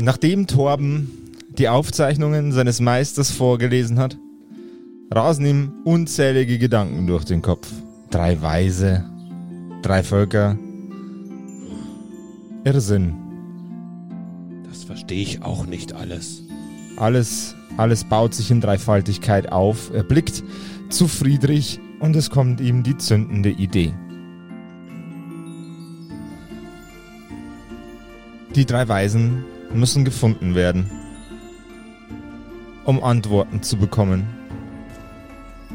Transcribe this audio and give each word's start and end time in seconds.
Nachdem 0.00 0.46
Torben 0.46 1.10
die 1.58 1.68
Aufzeichnungen 1.68 2.52
seines 2.52 2.80
Meisters 2.80 3.32
vorgelesen 3.32 3.98
hat, 3.98 4.16
rasen 5.12 5.44
ihm 5.44 5.72
unzählige 5.84 6.56
Gedanken 6.56 7.08
durch 7.08 7.24
den 7.24 7.42
Kopf. 7.42 7.68
Drei 8.08 8.40
Weise, 8.40 9.04
drei 9.82 10.04
Völker. 10.04 10.56
Irrsinn. 12.62 13.14
Das 14.68 14.84
verstehe 14.84 15.20
ich 15.20 15.42
auch 15.42 15.66
nicht 15.66 15.92
alles. 15.94 16.44
Alles, 16.96 17.56
alles 17.76 18.04
baut 18.04 18.34
sich 18.34 18.52
in 18.52 18.60
Dreifaltigkeit 18.60 19.50
auf. 19.50 19.90
Er 19.92 20.04
blickt 20.04 20.44
zu 20.90 21.08
Friedrich 21.08 21.80
und 21.98 22.14
es 22.14 22.30
kommt 22.30 22.60
ihm 22.60 22.84
die 22.84 22.96
zündende 22.98 23.50
Idee. 23.50 23.92
Die 28.54 28.64
drei 28.64 28.86
Weisen 28.86 29.44
müssen 29.72 30.04
gefunden 30.04 30.54
werden, 30.54 30.90
um 32.84 33.02
Antworten 33.02 33.62
zu 33.62 33.76
bekommen 33.76 34.26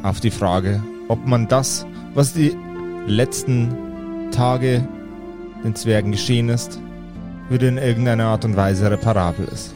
auf 0.01 0.19
die 0.19 0.31
Frage, 0.31 0.83
ob 1.07 1.25
man 1.25 1.47
das, 1.47 1.85
was 2.13 2.33
die 2.33 2.55
letzten 3.07 4.29
Tage 4.31 4.87
den 5.63 5.75
Zwergen 5.75 6.11
geschehen 6.11 6.49
ist, 6.49 6.79
wieder 7.49 7.67
in 7.67 7.77
irgendeiner 7.77 8.25
Art 8.25 8.45
und 8.45 8.55
Weise 8.55 8.89
reparabel 8.89 9.45
ist. 9.45 9.73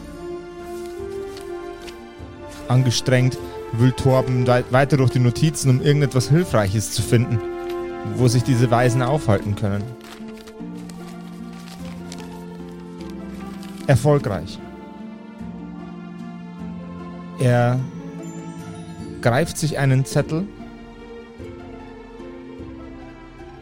Angestrengt 2.68 3.38
wühlt 3.74 3.98
Torben 3.98 4.48
weiter 4.48 4.98
durch 4.98 5.12
die 5.12 5.20
Notizen, 5.20 5.70
um 5.70 5.82
irgendetwas 5.82 6.30
Hilfreiches 6.30 6.92
zu 6.92 7.02
finden, 7.02 7.40
wo 8.16 8.28
sich 8.28 8.44
diese 8.44 8.72
Weisen 8.72 9.02
aufhalten 9.02 9.56
können. 9.56 9.84
Erfolgreich. 13.88 14.60
Er 17.40 17.80
greift 19.22 19.58
sich 19.58 19.78
einen 19.78 20.06
Zettel 20.06 20.48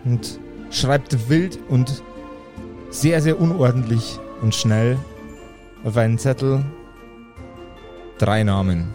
und 0.03 0.39
schreibt 0.71 1.29
wild 1.29 1.59
und 1.69 2.03
sehr, 2.89 3.21
sehr 3.21 3.39
unordentlich 3.39 4.19
und 4.41 4.55
schnell 4.55 4.97
auf 5.83 5.97
einen 5.97 6.17
Zettel 6.17 6.63
drei 8.17 8.43
Namen 8.43 8.93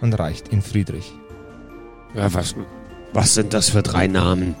und 0.00 0.18
reicht 0.18 0.52
ihn 0.52 0.62
Friedrich. 0.62 1.12
Ja, 2.14 2.32
was, 2.32 2.54
was 3.12 3.34
sind 3.34 3.52
das 3.52 3.70
für 3.70 3.82
drei 3.82 4.06
Namen? 4.06 4.54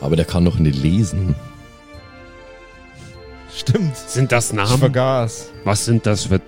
Aber 0.00 0.16
der 0.16 0.24
kann 0.24 0.44
doch 0.44 0.58
nicht 0.58 0.82
lesen. 0.82 1.34
Stimmt. 3.54 3.96
Sind 3.96 4.32
das 4.32 4.52
Namen? 4.52 4.72
Ich 4.72 4.78
vergaß. 4.78 5.52
Was 5.64 5.84
sind 5.84 6.06
das 6.06 6.26
für. 6.26 6.40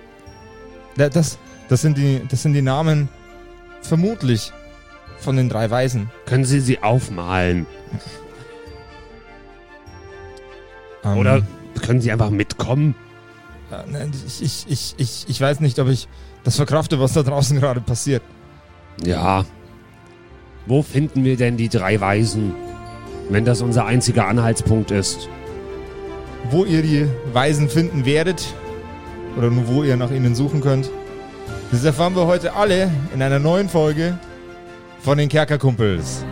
Ja, 0.97 1.09
das, 1.09 1.37
das, 1.67 1.81
sind 1.81 1.97
die, 1.97 2.21
das 2.29 2.41
sind 2.41 2.53
die 2.53 2.61
Namen, 2.61 3.09
vermutlich, 3.81 4.51
von 5.19 5.35
den 5.35 5.49
drei 5.49 5.69
Weisen. 5.69 6.09
Können 6.25 6.45
Sie 6.45 6.59
sie 6.59 6.81
aufmalen? 6.81 7.65
Ähm, 11.03 11.17
Oder 11.17 11.41
können 11.85 12.01
Sie 12.01 12.11
einfach 12.11 12.29
mitkommen? 12.29 12.95
äh, 13.71 13.91
nein, 13.91 14.11
ich, 14.25 14.41
ich, 14.41 14.65
ich, 14.67 14.95
ich, 14.97 15.25
ich 15.27 15.41
weiß 15.41 15.59
nicht, 15.59 15.79
ob 15.79 15.87
ich 15.89 16.07
das 16.43 16.55
verkrafte, 16.55 16.99
was 16.99 17.13
da 17.13 17.23
draußen 17.23 17.59
gerade 17.59 17.81
passiert. 17.81 18.23
Ja. 19.03 19.45
Wo 20.65 20.81
finden 20.81 21.23
wir 21.23 21.37
denn 21.37 21.57
die 21.57 21.69
drei 21.69 21.99
Weisen? 21.99 22.55
Wenn 23.29 23.45
das 23.45 23.61
unser 23.61 23.85
einziger 23.85 24.27
Anhaltspunkt 24.27 24.91
ist. 24.91 25.27
Wo 26.51 26.63
ihr 26.63 26.81
die 26.81 27.07
Weisen 27.33 27.69
finden 27.69 28.05
werdet, 28.05 28.53
oder 29.37 29.49
nur 29.49 29.67
wo 29.67 29.83
ihr 29.83 29.97
nach 29.97 30.11
ihnen 30.11 30.35
suchen 30.35 30.61
könnt, 30.61 30.89
das 31.71 31.83
erfahren 31.83 32.15
wir 32.15 32.27
heute 32.27 32.53
alle 32.53 32.89
in 33.13 33.21
einer 33.21 33.39
neuen 33.39 33.67
Folge 33.67 34.17
von 35.01 35.17
den 35.17 35.29
Kerkerkumpels. 35.29 36.23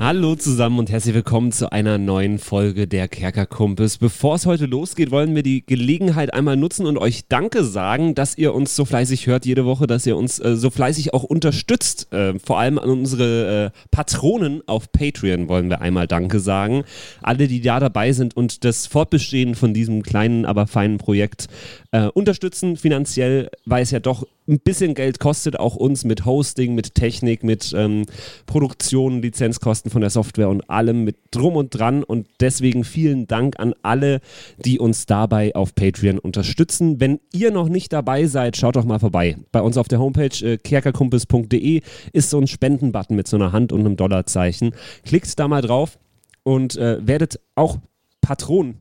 Hallo 0.00 0.36
zusammen 0.36 0.78
und 0.78 0.92
herzlich 0.92 1.12
willkommen 1.12 1.50
zu 1.50 1.72
einer 1.72 1.98
neuen 1.98 2.38
Folge 2.38 2.86
der 2.86 3.08
Kerkerkumpels. 3.08 3.98
Bevor 3.98 4.36
es 4.36 4.46
heute 4.46 4.66
losgeht, 4.66 5.10
wollen 5.10 5.34
wir 5.34 5.42
die 5.42 5.66
Gelegenheit 5.66 6.32
einmal 6.32 6.56
nutzen 6.56 6.86
und 6.86 6.98
euch 6.98 7.26
Danke 7.28 7.64
sagen, 7.64 8.14
dass 8.14 8.38
ihr 8.38 8.54
uns 8.54 8.76
so 8.76 8.84
fleißig 8.84 9.26
hört 9.26 9.44
jede 9.44 9.64
Woche, 9.64 9.88
dass 9.88 10.06
ihr 10.06 10.16
uns 10.16 10.38
äh, 10.38 10.54
so 10.54 10.70
fleißig 10.70 11.14
auch 11.14 11.24
unterstützt. 11.24 12.12
Äh, 12.12 12.38
vor 12.38 12.60
allem 12.60 12.78
an 12.78 12.90
unsere 12.90 13.72
äh, 13.74 13.78
Patronen 13.90 14.62
auf 14.68 14.92
Patreon 14.92 15.48
wollen 15.48 15.68
wir 15.68 15.80
einmal 15.80 16.06
Danke 16.06 16.38
sagen. 16.38 16.84
Alle, 17.20 17.48
die 17.48 17.60
da 17.60 17.80
dabei 17.80 18.12
sind 18.12 18.36
und 18.36 18.64
das 18.64 18.86
Fortbestehen 18.86 19.56
von 19.56 19.74
diesem 19.74 20.04
kleinen, 20.04 20.46
aber 20.46 20.68
feinen 20.68 20.98
Projekt 20.98 21.48
äh, 21.90 22.06
unterstützen 22.08 22.76
finanziell, 22.76 23.50
weil 23.64 23.82
es 23.82 23.90
ja 23.90 24.00
doch 24.00 24.26
ein 24.46 24.60
bisschen 24.60 24.94
Geld 24.94 25.20
kostet, 25.20 25.58
auch 25.58 25.76
uns 25.76 26.04
mit 26.04 26.24
Hosting, 26.24 26.74
mit 26.74 26.94
Technik, 26.94 27.42
mit 27.42 27.72
ähm, 27.76 28.04
Produktion, 28.46 29.22
Lizenzkosten 29.22 29.90
von 29.90 30.00
der 30.00 30.10
Software 30.10 30.48
und 30.48 30.68
allem 30.68 31.04
mit 31.04 31.16
drum 31.30 31.56
und 31.56 31.70
dran. 31.70 32.02
Und 32.02 32.26
deswegen 32.40 32.84
vielen 32.84 33.26
Dank 33.26 33.58
an 33.58 33.74
alle, 33.82 34.20
die 34.58 34.78
uns 34.78 35.06
dabei 35.06 35.54
auf 35.54 35.74
Patreon 35.74 36.18
unterstützen. 36.18 37.00
Wenn 37.00 37.20
ihr 37.32 37.50
noch 37.50 37.68
nicht 37.68 37.92
dabei 37.92 38.26
seid, 38.26 38.56
schaut 38.56 38.76
doch 38.76 38.84
mal 38.84 38.98
vorbei. 38.98 39.36
Bei 39.52 39.62
uns 39.62 39.76
auf 39.76 39.88
der 39.88 39.98
Homepage 39.98 40.44
äh, 40.44 40.58
kerkerkumpels.de 40.58 41.82
ist 42.12 42.30
so 42.30 42.38
ein 42.38 42.46
Spendenbutton 42.46 43.16
mit 43.16 43.28
so 43.28 43.36
einer 43.36 43.52
Hand 43.52 43.72
und 43.72 43.80
einem 43.80 43.96
Dollarzeichen. 43.96 44.74
Klickt 45.04 45.38
da 45.38 45.48
mal 45.48 45.62
drauf 45.62 45.98
und 46.42 46.76
äh, 46.76 47.06
werdet 47.06 47.40
auch 47.54 47.78
Patron 48.20 48.76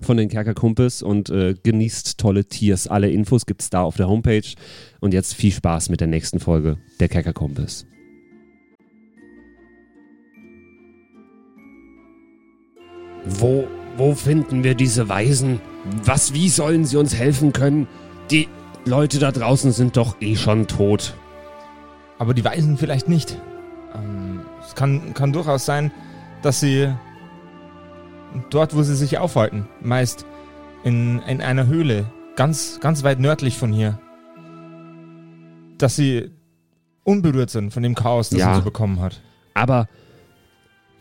von 0.00 0.16
den 0.16 0.28
Kerkerkumpels 0.28 1.02
und 1.02 1.30
äh, 1.30 1.54
genießt 1.62 2.18
tolle 2.18 2.44
Tiers. 2.44 2.86
Alle 2.86 3.10
Infos 3.10 3.46
gibt 3.46 3.62
es 3.62 3.70
da 3.70 3.82
auf 3.82 3.96
der 3.96 4.08
Homepage. 4.08 4.54
Und 5.00 5.14
jetzt 5.14 5.34
viel 5.34 5.52
Spaß 5.52 5.88
mit 5.88 6.00
der 6.00 6.08
nächsten 6.08 6.40
Folge 6.40 6.78
der 7.00 7.08
Kerkerkumpels. 7.08 7.86
Wo, 13.24 13.66
wo 13.96 14.14
finden 14.14 14.62
wir 14.62 14.74
diese 14.74 15.08
Weisen? 15.08 15.60
Was, 16.04 16.32
wie 16.32 16.48
sollen 16.48 16.84
sie 16.84 16.96
uns 16.96 17.14
helfen 17.14 17.52
können? 17.52 17.88
Die 18.30 18.48
Leute 18.84 19.18
da 19.18 19.32
draußen 19.32 19.72
sind 19.72 19.96
doch 19.96 20.20
eh 20.20 20.36
schon 20.36 20.66
tot. 20.66 21.14
Aber 22.18 22.34
die 22.34 22.44
Weisen 22.44 22.76
vielleicht 22.76 23.08
nicht. 23.08 23.40
Ähm, 23.94 24.40
es 24.64 24.74
kann, 24.74 25.14
kann 25.14 25.32
durchaus 25.32 25.66
sein, 25.66 25.90
dass 26.42 26.60
sie 26.60 26.88
dort, 28.50 28.74
wo 28.76 28.82
sie 28.82 28.94
sich 28.96 29.18
aufhalten, 29.18 29.66
meist 29.80 30.26
in, 30.84 31.20
in 31.20 31.40
einer 31.40 31.66
Höhle, 31.66 32.06
ganz, 32.36 32.78
ganz 32.80 33.02
weit 33.02 33.18
nördlich 33.20 33.56
von 33.58 33.72
hier, 33.72 33.98
dass 35.78 35.96
sie 35.96 36.30
unberührt 37.04 37.50
sind 37.50 37.72
von 37.72 37.82
dem 37.82 37.94
Chaos, 37.94 38.30
das 38.30 38.40
Ja. 38.40 38.52
sie 38.54 38.58
so 38.60 38.64
bekommen 38.64 39.00
hat. 39.00 39.20
Aber 39.54 39.88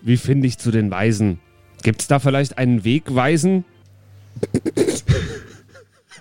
wie 0.02 0.18
finde 0.18 0.48
ich 0.48 0.58
zu 0.58 0.72
den 0.72 0.92
Weisen? 0.92 1.40
Gibt 1.84 2.02
es 2.02 2.08
da 2.08 2.20
vielleicht 2.20 2.58
einen 2.58 2.84
Wegweisen? 2.84 3.66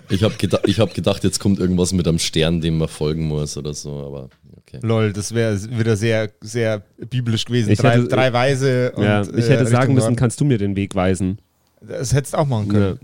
Ich 0.09 0.23
habe 0.23 0.35
geda 0.37 0.59
ich 0.65 0.79
hab 0.79 0.93
gedacht, 0.93 1.23
jetzt 1.23 1.39
kommt 1.39 1.59
irgendwas 1.59 1.93
mit 1.93 2.07
einem 2.07 2.19
Stern, 2.19 2.61
dem 2.61 2.77
man 2.77 2.87
folgen 2.87 3.27
muss 3.27 3.57
oder 3.57 3.73
so, 3.73 3.91
aber 4.05 4.29
okay. 4.57 4.79
Lol, 4.81 5.13
das 5.13 5.33
wäre 5.33 5.59
wieder 5.77 5.95
sehr, 5.97 6.29
sehr 6.41 6.83
biblisch 7.09 7.45
gewesen. 7.45 7.71
Ich 7.71 7.79
drei, 7.79 7.91
hätte- 7.97 8.07
drei 8.07 8.31
Weise 8.33 8.91
und 8.95 9.03
ja, 9.03 9.21
ich 9.21 9.27
äh, 9.29 9.33
hätte 9.35 9.65
sagen 9.65 9.77
Richtung 9.77 9.93
müssen, 9.95 10.03
Norden. 10.05 10.15
kannst 10.17 10.39
du 10.41 10.45
mir 10.45 10.57
den 10.57 10.75
Weg 10.75 10.95
weisen? 10.95 11.39
Das 11.81 12.13
hättest 12.13 12.33
du 12.33 12.37
auch 12.39 12.47
machen 12.47 12.67
können. 12.69 12.99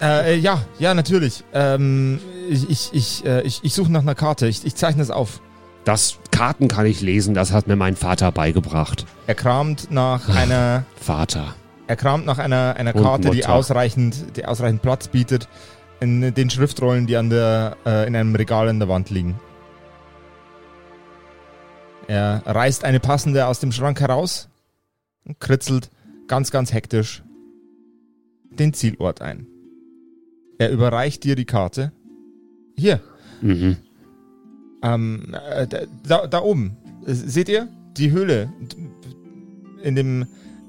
Äh, 0.00 0.34
äh, 0.34 0.36
ja, 0.36 0.64
ja, 0.78 0.94
natürlich. 0.94 1.44
Ähm, 1.52 2.18
ich 2.50 2.68
ich, 2.68 2.90
ich, 2.92 3.24
äh, 3.24 3.42
ich, 3.42 3.60
ich 3.62 3.72
suche 3.74 3.90
nach 3.92 4.02
einer 4.02 4.14
Karte. 4.16 4.46
Ich, 4.48 4.64
ich 4.66 4.74
zeichne 4.74 5.02
es 5.02 5.10
auf. 5.10 5.40
Das 5.84 6.16
Karten 6.30 6.66
kann 6.68 6.86
ich 6.86 7.00
lesen, 7.02 7.34
das 7.34 7.52
hat 7.52 7.66
mir 7.68 7.76
mein 7.76 7.94
Vater 7.94 8.32
beigebracht. 8.32 9.04
Er 9.26 9.34
kramt 9.34 9.90
nach 9.90 10.28
einer, 10.28 10.84
Vater. 11.00 11.54
er 11.86 11.96
kramt 11.96 12.24
nach 12.26 12.38
einer, 12.38 12.74
einer 12.76 12.92
Karte, 12.94 13.30
die 13.30 13.44
ausreichend, 13.46 14.36
die 14.36 14.46
ausreichend 14.46 14.82
Platz 14.82 15.08
bietet 15.08 15.46
in 16.00 16.34
den 16.34 16.50
Schriftrollen, 16.50 17.06
die 17.06 17.16
an 17.16 17.30
der, 17.30 17.76
äh, 17.86 18.06
in 18.06 18.14
einem 18.16 18.34
Regal 18.34 18.68
an 18.68 18.78
der 18.78 18.88
Wand 18.88 19.10
liegen. 19.10 19.38
Er 22.06 22.42
reißt 22.44 22.84
eine 22.84 23.00
passende 23.00 23.46
aus 23.46 23.60
dem 23.60 23.72
Schrank 23.72 24.00
heraus 24.00 24.48
und 25.24 25.40
kritzelt 25.40 25.90
ganz, 26.28 26.50
ganz 26.50 26.72
hektisch 26.72 27.22
den 28.50 28.74
Zielort 28.74 29.22
ein. 29.22 29.46
Er 30.58 30.70
überreicht 30.70 31.24
dir 31.24 31.34
die 31.36 31.46
Karte. 31.46 31.92
Hier, 32.76 33.00
Mhm. 33.40 33.76
Ähm, 34.82 35.34
äh, 35.50 35.66
da, 36.06 36.26
da 36.26 36.40
oben. 36.42 36.76
Seht 37.04 37.48
ihr? 37.48 37.68
Die 37.96 38.10
Höhle. 38.10 38.52
In 39.82 39.96
dem 39.96 40.26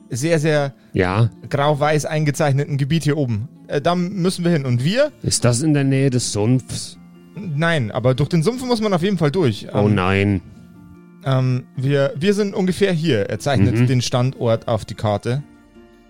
sehr, 0.10 0.40
sehr 0.40 0.74
Ja. 0.94 1.30
grau-weiß 1.50 2.06
eingezeichneten 2.06 2.78
Gebiet 2.78 3.04
hier 3.04 3.18
oben. 3.18 3.48
Äh, 3.68 3.82
da 3.82 3.96
müssen 3.96 4.44
wir 4.46 4.52
hin. 4.52 4.66
Und 4.66 4.84
wir? 4.84 5.12
Ist 5.24 5.46
das 5.46 5.62
in 5.62 5.74
der 5.74 5.84
Nähe 5.84 6.10
des 6.10 6.32
Sumpfs? 6.32 6.98
Nein, 7.36 7.92
aber 7.92 8.14
durch 8.16 8.30
den 8.30 8.44
Sumpf 8.44 8.64
muss 8.64 8.82
man 8.82 8.94
auf 8.94 9.02
jeden 9.04 9.18
Fall 9.18 9.32
durch. 9.32 9.68
Oh 9.74 9.80
Ähm, 9.88 9.96
nein. 9.96 10.42
Ähm, 11.26 11.64
wir, 11.76 12.14
wir 12.16 12.34
sind 12.34 12.54
ungefähr 12.54 12.94
hier. 12.94 13.30
Er 13.30 13.40
zeichnet 13.40 13.76
Mhm. 13.76 13.88
den 13.88 14.02
Standort 14.02 14.68
auf 14.68 14.86
die 14.86 14.94
Karte. 14.94 15.44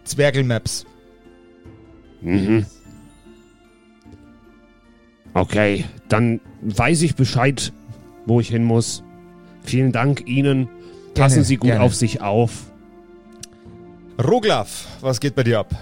Zwergel 0.03 0.43
Maps. 0.43 0.85
Mhm. 2.21 2.65
Okay, 5.33 5.85
dann 6.07 6.39
weiß 6.61 7.01
ich 7.01 7.15
Bescheid, 7.15 7.73
wo 8.25 8.39
ich 8.39 8.49
hin 8.49 8.63
muss. 8.63 9.03
Vielen 9.63 9.91
Dank 9.91 10.27
Ihnen. 10.27 10.69
Passen 11.13 11.35
Gerne, 11.35 11.45
Sie 11.45 11.57
gut 11.57 11.69
gerne. 11.69 11.83
auf 11.83 11.95
sich 11.95 12.21
auf. 12.21 12.71
Roglaf, 14.23 14.87
was 15.01 15.19
geht 15.19 15.35
bei 15.35 15.43
dir 15.43 15.59
ab? 15.59 15.75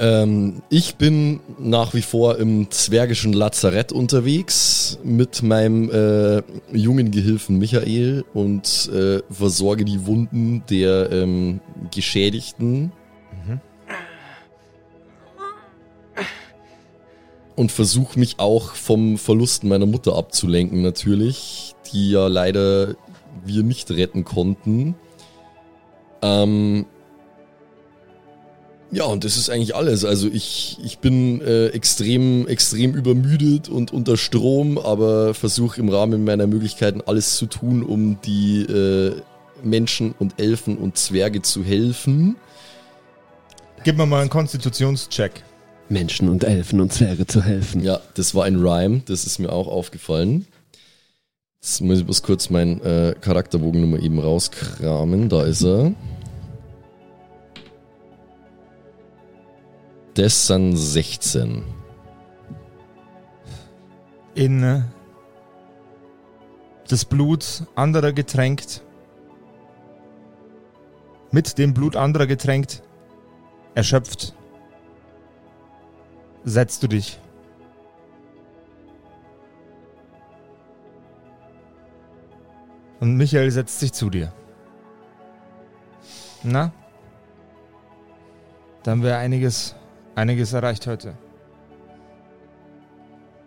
Ähm, 0.00 0.62
ich 0.70 0.94
bin 0.94 1.40
nach 1.58 1.92
wie 1.92 2.00
vor 2.00 2.38
im 2.38 2.70
zwergischen 2.70 3.34
Lazarett 3.34 3.92
unterwegs 3.92 4.98
mit 5.04 5.42
meinem 5.42 5.90
äh, 5.90 6.42
jungen 6.72 7.10
Gehilfen 7.10 7.58
Michael 7.58 8.24
und 8.32 8.90
äh, 8.94 9.20
versorge 9.30 9.84
die 9.84 10.06
Wunden 10.06 10.62
der 10.70 11.12
ähm, 11.12 11.60
Geschädigten. 11.94 12.92
Und 17.56 17.70
versuche 17.70 18.18
mich 18.18 18.38
auch 18.38 18.74
vom 18.74 19.18
Verlust 19.18 19.64
meiner 19.64 19.84
Mutter 19.84 20.16
abzulenken, 20.16 20.80
natürlich, 20.80 21.74
die 21.92 22.12
ja 22.12 22.26
leider 22.26 22.94
wir 23.44 23.62
nicht 23.62 23.90
retten 23.90 24.24
konnten. 24.24 24.94
Ähm, 26.22 26.86
ja, 28.92 29.04
und 29.04 29.24
das 29.24 29.36
ist 29.36 29.50
eigentlich 29.50 29.74
alles. 29.76 30.04
Also 30.04 30.28
ich, 30.28 30.78
ich 30.82 30.98
bin 30.98 31.40
äh, 31.42 31.68
extrem, 31.68 32.48
extrem 32.48 32.94
übermüdet 32.94 33.68
und 33.68 33.92
unter 33.92 34.16
Strom, 34.16 34.78
aber 34.78 35.34
versuche 35.34 35.80
im 35.80 35.88
Rahmen 35.88 36.24
meiner 36.24 36.46
Möglichkeiten 36.46 37.00
alles 37.06 37.36
zu 37.36 37.46
tun, 37.46 37.82
um 37.82 38.20
die 38.22 38.62
äh, 38.62 39.14
Menschen 39.62 40.14
und 40.18 40.40
Elfen 40.40 40.76
und 40.76 40.98
Zwerge 40.98 41.42
zu 41.42 41.62
helfen. 41.62 42.36
Gib 43.84 43.96
mir 43.96 44.06
mal 44.06 44.20
einen 44.20 44.30
Konstitutionscheck. 44.30 45.44
Menschen 45.88 46.28
und 46.28 46.44
Elfen 46.44 46.80
und 46.80 46.92
Zwerge 46.92 47.26
zu 47.26 47.42
helfen. 47.42 47.82
Ja, 47.82 48.00
das 48.14 48.34
war 48.34 48.44
ein 48.44 48.56
Rhyme, 48.56 49.02
das 49.06 49.24
ist 49.24 49.38
mir 49.38 49.50
auch 49.50 49.66
aufgefallen. 49.68 50.46
Jetzt 51.60 51.80
muss 51.80 51.98
ich 51.98 52.04
bloß 52.04 52.22
kurz 52.22 52.48
meinen 52.50 52.80
äh, 52.80 53.14
Charakterbogen 53.20 53.82
nochmal 53.82 54.02
eben 54.02 54.18
rauskramen. 54.18 55.28
Da 55.28 55.44
ist 55.44 55.62
er. 55.62 55.92
Das 60.14 60.46
sind 60.46 60.76
16. 60.76 61.64
In 64.34 64.62
äh, 64.62 64.82
das 66.88 67.04
Blut 67.04 67.64
anderer 67.76 68.12
getränkt. 68.12 68.82
Mit 71.30 71.58
dem 71.58 71.72
Blut 71.74 71.94
anderer 71.94 72.26
getränkt. 72.26 72.82
Erschöpft. 73.74 74.34
Setzt 76.44 76.82
du 76.82 76.88
dich. 76.88 77.20
Und 82.98 83.16
Michael 83.16 83.50
setzt 83.50 83.80
sich 83.80 83.92
zu 83.92 84.10
dir. 84.10 84.32
Na? 86.42 86.72
Da 88.82 88.90
haben 88.92 89.02
wir 89.02 89.16
einiges, 89.18 89.74
einiges 90.20 90.52
erreicht 90.52 90.86
heute. 90.86 91.14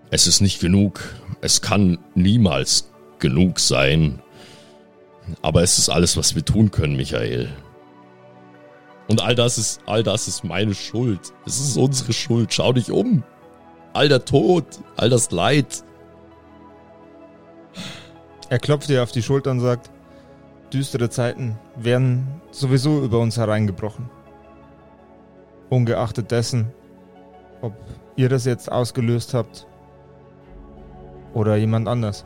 Es 0.10 0.28
ist 0.28 0.42
nicht 0.42 0.60
genug. 0.60 1.02
Es 1.42 1.62
kann 1.62 2.00
niemals 2.16 2.92
genug 3.20 3.60
sein. 3.60 4.22
Aber 5.42 5.64
es 5.64 5.78
ist 5.78 5.90
alles, 5.90 6.18
was 6.18 6.36
wir 6.36 6.44
tun 6.44 6.72
können, 6.72 6.96
Michael. 6.98 7.50
Und 9.08 9.22
all 9.22 9.36
das 9.36 9.58
ist, 9.58 9.82
all 9.86 10.04
das 10.04 10.28
ist 10.28 10.44
meine 10.44 10.74
Schuld. 10.74 11.20
Es 11.46 11.60
ist 11.60 11.78
unsere 11.78 12.14
Schuld. 12.14 12.54
Schau 12.54 12.74
dich 12.74 12.92
um. 12.92 13.24
All 13.94 14.10
der 14.10 14.26
Tod, 14.26 14.66
all 14.98 15.10
das 15.10 15.32
Leid. 15.32 15.84
Er 18.50 18.60
klopft 18.60 18.90
dir 18.90 19.04
auf 19.04 19.12
die 19.12 19.22
Schulter 19.22 19.52
und 19.52 19.60
sagt, 19.60 19.92
düstere 20.74 21.10
Zeiten 21.10 21.58
werden 21.76 22.42
sowieso 22.52 23.04
über 23.04 23.20
uns 23.20 23.38
hereingebrochen. 23.38 24.10
Ungeachtet 25.74 26.30
dessen, 26.30 26.68
ob 27.62 27.74
ihr 28.16 28.30
das 28.30 28.46
jetzt 28.46 28.72
ausgelöst 28.72 29.34
habt 29.34 29.66
oder 31.34 31.56
jemand 31.56 31.88
anders. 31.88 32.26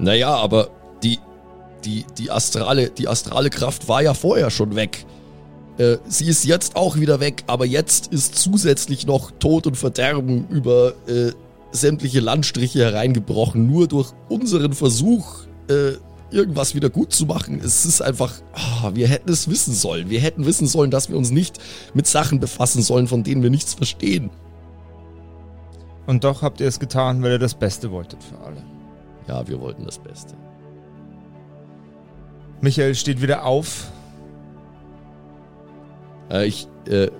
Naja, 0.00 0.34
aber 0.34 0.70
die, 1.04 1.20
die, 1.84 2.04
die 2.18 2.28
astrale, 2.28 2.90
die 2.90 3.06
astrale 3.06 3.50
Kraft 3.50 3.86
war 3.86 4.02
ja 4.02 4.14
vorher 4.14 4.50
schon 4.50 4.74
weg. 4.74 5.06
Äh, 5.78 5.98
sie 6.08 6.26
ist 6.26 6.44
jetzt 6.44 6.74
auch 6.74 6.96
wieder 6.96 7.20
weg, 7.20 7.44
aber 7.46 7.66
jetzt 7.66 8.08
ist 8.08 8.34
zusätzlich 8.34 9.06
noch 9.06 9.30
Tod 9.30 9.68
und 9.68 9.76
Verderben 9.76 10.48
über 10.48 10.94
äh, 11.06 11.30
sämtliche 11.70 12.18
Landstriche 12.18 12.80
hereingebrochen, 12.80 13.66
nur 13.68 13.86
durch 13.86 14.12
unseren 14.28 14.72
Versuch, 14.72 15.44
äh, 15.68 15.92
irgendwas 16.30 16.74
wieder 16.74 16.90
gut 16.90 17.12
zu 17.12 17.26
machen. 17.26 17.60
Es 17.62 17.84
ist 17.84 18.00
einfach, 18.00 18.32
ah, 18.52 18.90
wir 18.94 19.08
hätten 19.08 19.30
es 19.30 19.48
wissen 19.48 19.74
sollen. 19.74 20.10
Wir 20.10 20.20
hätten 20.20 20.46
wissen 20.46 20.66
sollen, 20.66 20.90
dass 20.90 21.08
wir 21.08 21.16
uns 21.16 21.30
nicht 21.30 21.58
mit 21.94 22.06
Sachen 22.06 22.40
befassen 22.40 22.82
sollen, 22.82 23.08
von 23.08 23.22
denen 23.22 23.42
wir 23.42 23.50
nichts 23.50 23.74
verstehen. 23.74 24.30
Und 26.06 26.24
doch 26.24 26.42
habt 26.42 26.60
ihr 26.60 26.68
es 26.68 26.78
getan, 26.78 27.22
weil 27.22 27.32
ihr 27.32 27.38
das 27.38 27.54
Beste 27.54 27.90
wolltet 27.90 28.22
für 28.22 28.38
alle. 28.38 28.62
Ja, 29.28 29.46
wir 29.48 29.60
wollten 29.60 29.84
das 29.84 29.98
Beste. 29.98 30.34
Michael 32.60 32.94
steht 32.94 33.20
wieder 33.20 33.44
auf. 33.44 33.90
Äh, 36.30 36.46
ich, 36.46 36.68
äh, 36.88 37.10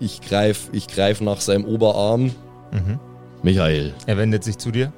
ich 0.00 0.20
greif, 0.20 0.70
ich 0.72 0.86
greif 0.86 1.20
nach 1.20 1.40
seinem 1.40 1.64
Oberarm. 1.64 2.32
Mhm. 2.72 2.98
Michael, 3.42 3.92
Er 4.06 4.16
wendet 4.16 4.42
sich 4.44 4.58
zu 4.58 4.70
dir. 4.70 4.92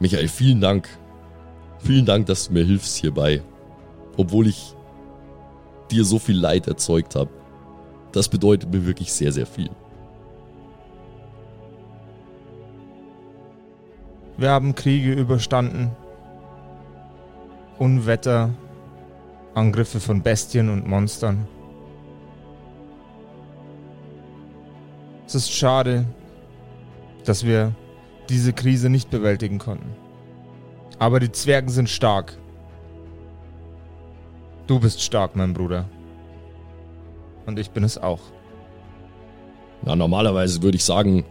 Michael, 0.00 0.28
vielen 0.28 0.60
Dank. 0.60 0.88
Vielen 1.80 2.06
Dank, 2.06 2.26
dass 2.26 2.48
du 2.48 2.54
mir 2.54 2.64
hilfst 2.64 2.96
hierbei. 2.96 3.42
Obwohl 4.16 4.46
ich 4.46 4.74
dir 5.90 6.04
so 6.04 6.18
viel 6.18 6.38
Leid 6.38 6.68
erzeugt 6.68 7.14
habe. 7.14 7.30
Das 8.12 8.28
bedeutet 8.28 8.72
mir 8.72 8.86
wirklich 8.86 9.12
sehr, 9.12 9.32
sehr 9.32 9.46
viel. 9.46 9.70
Wir 14.36 14.50
haben 14.50 14.74
Kriege 14.74 15.12
überstanden. 15.12 15.90
Unwetter. 17.78 18.50
Angriffe 19.54 19.98
von 19.98 20.22
Bestien 20.22 20.68
und 20.68 20.86
Monstern. 20.86 21.48
Es 25.26 25.34
ist 25.34 25.50
schade, 25.52 26.06
dass 27.24 27.44
wir 27.44 27.74
diese 28.28 28.52
Krise 28.52 28.90
nicht 28.90 29.10
bewältigen 29.10 29.58
konnten. 29.58 29.96
Aber 30.98 31.20
die 31.20 31.32
Zwergen 31.32 31.70
sind 31.70 31.88
stark. 31.88 32.36
Du 34.66 34.80
bist 34.80 35.02
stark, 35.02 35.36
mein 35.36 35.54
Bruder. 35.54 35.88
Und 37.46 37.58
ich 37.58 37.70
bin 37.70 37.84
es 37.84 37.96
auch. 37.96 38.20
Na, 39.82 39.96
normalerweise 39.96 40.62
würde 40.62 40.76
ich 40.76 40.84
sagen, 40.84 41.24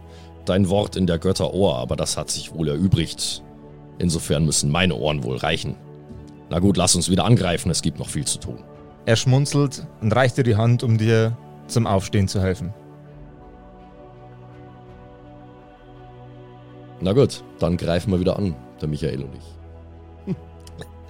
dein 0.44 0.68
Wort 0.68 0.96
in 0.96 1.06
der 1.06 1.18
Götterohr, 1.18 1.76
aber 1.76 1.96
das 1.96 2.16
hat 2.16 2.30
sich 2.30 2.54
wohl 2.54 2.68
erübrigt. 2.68 3.42
Insofern 3.98 4.44
müssen 4.44 4.70
meine 4.70 4.94
Ohren 4.94 5.22
wohl 5.22 5.36
reichen. 5.36 5.76
Na 6.50 6.58
gut, 6.58 6.76
lass 6.76 6.94
uns 6.94 7.10
wieder 7.10 7.24
angreifen, 7.24 7.70
es 7.70 7.82
gibt 7.82 7.98
noch 7.98 8.08
viel 8.08 8.24
zu 8.24 8.38
tun. 8.38 8.64
Er 9.04 9.16
schmunzelt 9.16 9.86
und 10.00 10.12
reicht 10.12 10.38
dir 10.38 10.44
die 10.44 10.56
Hand, 10.56 10.82
um 10.82 10.98
dir 10.98 11.36
zum 11.66 11.86
Aufstehen 11.86 12.28
zu 12.28 12.40
helfen. 12.40 12.72
Na 17.00 17.12
gut, 17.12 17.42
dann 17.58 17.76
greifen 17.76 18.10
wir 18.12 18.20
wieder 18.20 18.36
an, 18.38 18.54
der 18.80 18.88
Michael 18.88 19.22
und 19.22 19.30
ich. 19.34 20.34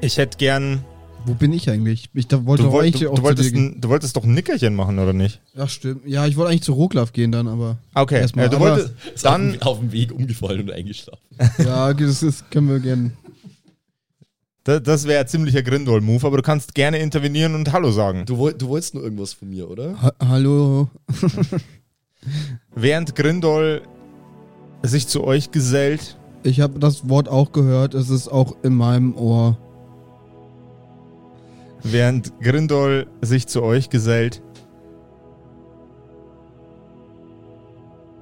Ich 0.01 0.17
hätte 0.17 0.39
gern. 0.39 0.85
Wo 1.27 1.35
bin 1.35 1.53
ich 1.53 1.69
eigentlich? 1.69 2.09
Ich 2.15 2.29
da 2.29 2.47
wollte 2.47 2.63
Du, 2.63 2.79
eigentlich 2.79 3.03
du, 3.03 3.11
auch 3.11 3.17
du, 3.17 3.23
wolltest 3.23 3.53
ein, 3.55 3.81
du 3.81 3.89
wolltest 3.89 4.17
doch 4.17 4.23
ein 4.23 4.33
Nickerchen 4.35 4.75
machen, 4.77 4.99
oder 5.01 5.13
nicht? 5.13 5.41
Ach 5.57 5.69
stimmt. 5.69 6.07
Ja, 6.07 6.27
ich 6.27 6.37
wollte 6.37 6.51
eigentlich 6.51 6.63
zu 6.63 6.73
Roglaf 6.73 7.13
gehen 7.13 7.33
dann, 7.33 7.49
aber 7.49 7.79
Okay, 7.95 8.21
Erstmal, 8.21 8.47
äh, 8.47 8.51
du 8.51 8.57
aber- 8.57 8.77
wolltest. 8.77 8.95
Dann. 9.25 9.61
auf 9.63 9.81
dem 9.81 9.91
Weg 9.91 10.13
umgefallen 10.13 10.61
und 10.61 10.71
eingeschlafen. 10.71 11.21
ja, 11.59 11.93
das, 11.93 12.21
das 12.21 12.49
können 12.51 12.69
wir 12.69 12.79
gerne. 12.79 13.11
Da- 14.63 14.79
Das 14.79 15.07
wäre 15.09 15.21
ein 15.23 15.27
ziemlicher 15.27 15.63
Grindol-Move, 15.63 16.25
aber 16.25 16.37
du 16.37 16.43
kannst 16.45 16.75
gerne 16.77 16.99
intervenieren 16.99 17.57
und 17.57 17.73
Hallo 17.73 17.91
sagen. 17.91 18.25
Du, 18.27 18.39
woll- 18.39 18.55
du 18.55 18.69
wolltest 18.69 18.95
nur 18.95 19.03
irgendwas 19.03 19.33
von 19.33 19.49
mir, 19.51 19.69
oder? 19.69 20.01
Ha 20.01 20.13
Hallo. 20.21 20.89
Während 22.75 23.17
Grindol 23.17 23.83
sich 24.83 25.09
zu 25.09 25.25
euch 25.25 25.51
gesellt. 25.51 26.17
Ich 26.43 26.61
habe 26.61 26.79
das 26.79 27.09
Wort 27.09 27.29
auch 27.29 27.53
gehört, 27.53 27.95
es 27.95 28.11
ist 28.11 28.29
auch 28.29 28.57
in 28.63 28.75
meinem 28.75 29.17
Ohr. 29.17 29.59
Während 31.83 32.41
Grindol 32.41 33.07
sich 33.21 33.47
zu 33.47 33.63
euch 33.63 33.91
gesellt, 33.91 34.43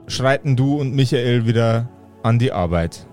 schreiten 0.06 0.56
du 0.56 0.80
und 0.80 0.94
Michael 0.94 1.46
wieder 1.46 1.88
an 2.22 2.38
die 2.38 2.52
Arbeit. 2.52 3.06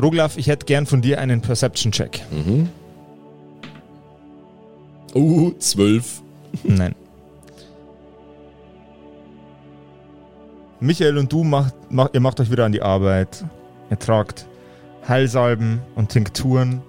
Roglaf, 0.00 0.36
ich 0.36 0.48
hätte 0.48 0.66
gern 0.66 0.86
von 0.86 1.00
dir 1.00 1.20
einen 1.20 1.40
Perception-Check. 1.40 2.22
Mhm. 2.30 2.68
Uh, 5.14 5.52
zwölf. 5.58 6.20
Nein. 6.64 6.94
Michael 10.86 11.18
und 11.18 11.32
du 11.32 11.42
macht, 11.42 11.74
macht, 11.90 12.14
ihr 12.14 12.20
macht 12.20 12.38
euch 12.38 12.50
wieder 12.50 12.64
an 12.64 12.70
die 12.70 12.80
Arbeit. 12.80 13.44
Ihr 13.90 13.98
tragt 13.98 14.46
Heilsalben 15.08 15.80
und 15.96 16.10
Tinkturen 16.10 16.80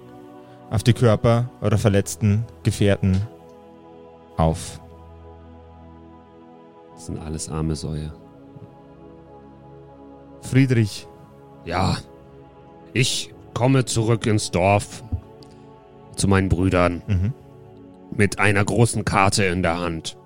auf 0.70 0.84
die 0.84 0.92
Körper 0.92 1.50
eurer 1.60 1.78
verletzten 1.78 2.44
Gefährten 2.62 3.20
auf. 4.36 4.80
Das 6.94 7.06
sind 7.06 7.18
alles 7.18 7.48
arme 7.48 7.74
Säue. 7.74 8.12
Friedrich, 10.42 11.08
Ja, 11.64 11.96
ich 12.92 13.34
komme 13.52 13.84
zurück 13.84 14.26
ins 14.26 14.52
Dorf 14.52 15.02
zu 16.14 16.28
meinen 16.28 16.48
Brüdern 16.48 17.02
mhm. 17.06 17.32
mit 18.16 18.38
einer 18.38 18.64
großen 18.64 19.04
Karte 19.04 19.44
in 19.44 19.62
der 19.62 19.80
Hand. 19.80 20.16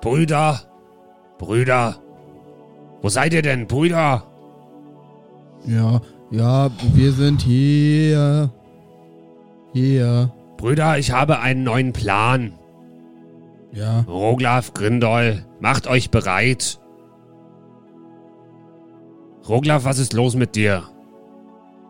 Brüder, 0.00 0.60
Brüder, 1.40 1.96
wo 3.00 3.08
seid 3.08 3.32
ihr 3.32 3.40
denn, 3.40 3.66
Brüder? 3.66 4.24
Ja, 5.64 6.02
ja, 6.30 6.70
wir 6.92 7.12
sind 7.12 7.40
hier. 7.40 8.52
Hier. 9.72 10.30
Brüder, 10.58 10.98
ich 10.98 11.12
habe 11.12 11.38
einen 11.38 11.64
neuen 11.64 11.94
Plan. 11.94 12.58
Ja. 13.72 14.00
Roglaf 14.00 14.74
Grindol, 14.74 15.46
macht 15.60 15.86
euch 15.86 16.10
bereit. 16.10 16.78
Roglaf, 19.48 19.84
was 19.84 19.98
ist 19.98 20.12
los 20.12 20.34
mit 20.34 20.56
dir? 20.56 20.82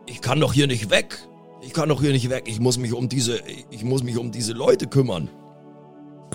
Ich 0.06 0.20
kann 0.20 0.38
doch 0.38 0.52
hier 0.52 0.68
nicht 0.68 0.90
weg. 0.90 1.18
Ich 1.60 1.72
kann 1.72 1.88
doch 1.88 2.00
hier 2.00 2.12
nicht 2.12 2.30
weg. 2.30 2.44
Ich 2.46 2.60
muss 2.60 2.78
mich 2.78 2.92
um 2.92 3.08
diese, 3.08 3.40
ich 3.70 3.82
muss 3.82 4.04
mich 4.04 4.16
um 4.16 4.30
diese 4.30 4.52
Leute 4.52 4.86
kümmern. 4.86 5.28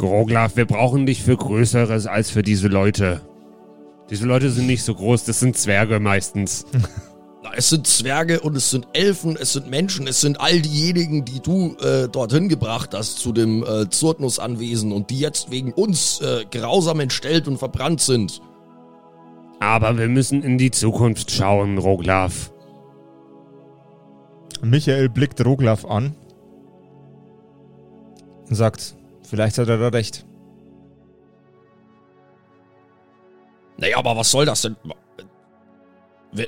Roglaf, 0.01 0.55
wir 0.55 0.65
brauchen 0.65 1.05
dich 1.05 1.23
für 1.23 1.37
Größeres 1.37 2.07
als 2.07 2.29
für 2.29 2.43
diese 2.43 2.67
Leute. 2.67 3.21
Diese 4.09 4.25
Leute 4.25 4.51
sind 4.51 4.67
nicht 4.67 4.83
so 4.83 4.93
groß, 4.93 5.25
das 5.25 5.39
sind 5.39 5.57
Zwerge 5.57 5.99
meistens. 5.99 6.65
Na, 7.43 7.51
es 7.55 7.69
sind 7.69 7.87
Zwerge 7.87 8.41
und 8.41 8.55
es 8.55 8.69
sind 8.69 8.87
Elfen, 8.93 9.37
es 9.39 9.53
sind 9.53 9.69
Menschen, 9.69 10.07
es 10.07 10.21
sind 10.21 10.39
all 10.39 10.61
diejenigen, 10.61 11.25
die 11.25 11.39
du 11.39 11.75
äh, 11.77 12.07
dorthin 12.07 12.49
gebracht 12.49 12.93
hast 12.93 13.19
zu 13.19 13.31
dem 13.31 13.63
äh, 13.63 13.89
Zurtnus-Anwesen 13.89 14.91
und 14.91 15.09
die 15.09 15.19
jetzt 15.19 15.49
wegen 15.51 15.71
uns 15.73 16.21
äh, 16.21 16.45
grausam 16.49 16.99
entstellt 16.99 17.47
und 17.47 17.57
verbrannt 17.57 18.01
sind. 18.01 18.41
Aber 19.59 19.97
wir 19.97 20.07
müssen 20.07 20.43
in 20.43 20.57
die 20.57 20.71
Zukunft 20.71 21.31
schauen, 21.31 21.77
Roglaf. 21.77 22.51
Michael 24.61 25.09
blickt 25.09 25.43
Roglaf 25.43 25.85
an 25.85 26.15
und 28.49 28.55
sagt, 28.55 28.95
vielleicht 29.25 29.57
hat 29.57 29.67
er 29.67 29.77
da 29.77 29.87
recht. 29.89 30.25
Naja, 33.77 33.97
aber 33.97 34.15
was 34.15 34.31
soll 34.31 34.45
das 34.45 34.61
denn? 34.61 34.75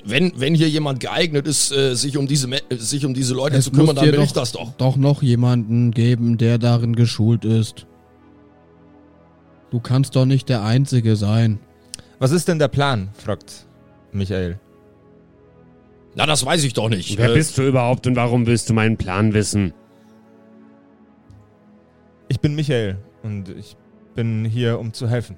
Wenn, 0.04 0.34
wenn 0.36 0.54
hier 0.54 0.68
jemand 0.70 1.00
geeignet 1.00 1.48
ist, 1.48 1.72
äh, 1.72 1.96
sich, 1.96 2.18
um 2.18 2.28
diese, 2.28 2.50
äh, 2.52 2.62
sich 2.76 3.06
um 3.06 3.14
diese 3.14 3.34
Leute 3.34 3.56
Es 3.58 3.66
zu 3.66 3.72
kümmern, 3.72 3.96
dann 3.96 4.06
will 4.06 4.12
doch- 4.14 4.24
ich 4.24 4.34
das 4.34 4.52
doch. 4.52 4.74
Doch 4.78 4.98
noch 4.98 5.22
jemanden 5.22 5.92
geben, 5.92 6.38
der 6.38 6.58
darin 6.58 6.94
geschult 6.96 7.46
ist. 7.46 7.86
Du 9.72 9.80
kannst 9.80 10.16
doch 10.18 10.26
nicht 10.26 10.50
der 10.50 10.64
Einzige 10.64 11.16
sein. 11.16 11.60
Was 12.20 12.32
ist 12.32 12.48
denn 12.50 12.60
der 12.60 12.68
Plan? 12.68 13.10
fragt 13.14 13.66
Michael. 14.12 14.60
Na, 16.16 16.26
das 16.26 16.46
weiß 16.46 16.64
ich 16.66 16.74
doch 16.74 16.90
nicht. 16.90 17.18
Wer 17.18 17.30
Äh, 17.32 17.34
bist 17.36 17.58
du 17.58 17.62
überhaupt 17.68 18.08
und 18.08 18.16
warum 18.18 18.46
willst 18.46 18.70
du 18.70 18.74
meinen 18.74 18.98
Plan 18.98 19.34
wissen? 19.34 19.74
Ich 22.30 22.40
bin 22.40 22.56
Michael 22.56 22.98
und 23.24 23.50
ich 23.50 23.76
bin 24.16 24.46
hier, 24.46 24.80
um 24.80 24.94
zu 24.94 25.10
helfen. 25.10 25.38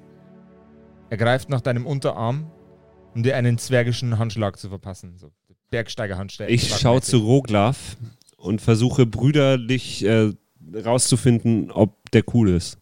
Er 1.10 1.18
greift 1.18 1.50
nach 1.50 1.62
deinem 1.62 1.86
Unterarm, 1.86 2.50
um 3.16 3.24
dir 3.24 3.36
einen 3.36 3.58
zwergischen 3.58 4.18
Handschlag 4.18 4.58
zu 4.58 4.70
verpassen. 4.70 5.18
So 5.18 5.32
Bergsteiger-Handschlag. 5.72 6.50
Ich 6.50 6.70
schaue 6.76 7.02
zu 7.02 7.18
Roglaf 7.20 7.98
und 8.38 8.62
versuche 8.62 9.06
brüderlich 9.06 10.04
äh, 10.04 10.32
rauszufinden, 10.74 11.72
ob 11.72 12.10
der 12.12 12.24
cool 12.34 12.50
ist. 12.50 12.80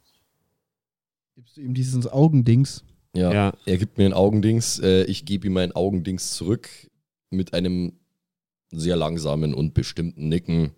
Gibst 1.35 1.57
du 1.57 1.61
ihm 1.61 1.73
dieses 1.73 2.07
Augendings? 2.07 2.83
ja, 3.13 3.31
Ja. 3.33 3.53
er 3.65 3.77
gibt 3.77 3.97
mir 3.97 4.05
ein 4.05 4.13
Augendings. 4.13 4.79
Äh, 4.79 5.03
ich 5.03 5.25
gebe 5.25 5.47
ihm 5.47 5.57
ein 5.57 5.73
Augendings 5.73 6.31
zurück 6.33 6.69
mit 7.29 7.53
einem 7.53 7.93
sehr 8.71 8.95
langsamen 8.95 9.53
und 9.53 9.73
bestimmten 9.73 10.29
Nicken. 10.29 10.71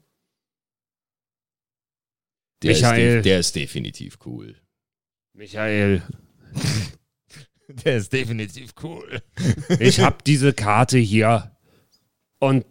Der, 2.64 2.72
ist, 2.72 2.82
Michael. 2.82 3.14
de 3.16 3.22
der 3.22 3.40
ist 3.40 3.56
definitiv 3.56 4.18
cool. 4.26 4.56
Michael, 5.34 6.04
Der 7.86 7.98
ist 7.98 8.12
definitiv 8.14 8.74
cool. 8.84 9.22
ich 9.80 10.00
hab 10.02 10.24
diese 10.24 10.54
Karte 10.54 10.98
hier 10.98 11.52
und 12.40 12.66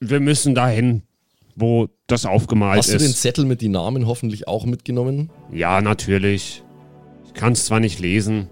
wir 0.00 0.20
müssen 0.20 0.54
dahin, 0.54 1.02
wo 1.54 1.88
das 2.06 2.26
aufgemalt 2.26 2.78
Hast 2.78 2.92
du 2.92 2.98
den 2.98 3.06
ist. 3.06 3.22
Zettel 3.22 3.44
mit 3.44 3.62
den 3.62 3.72
Namen 3.72 4.06
hoffentlich 4.06 4.48
auch 4.48 4.66
mitgenommen? 4.66 5.30
Ja, 5.52 5.80
natürlich. 5.80 6.62
Ich 7.24 7.34
kann 7.34 7.52
es 7.52 7.66
zwar 7.66 7.80
nicht 7.80 8.00
lesen. 8.00 8.48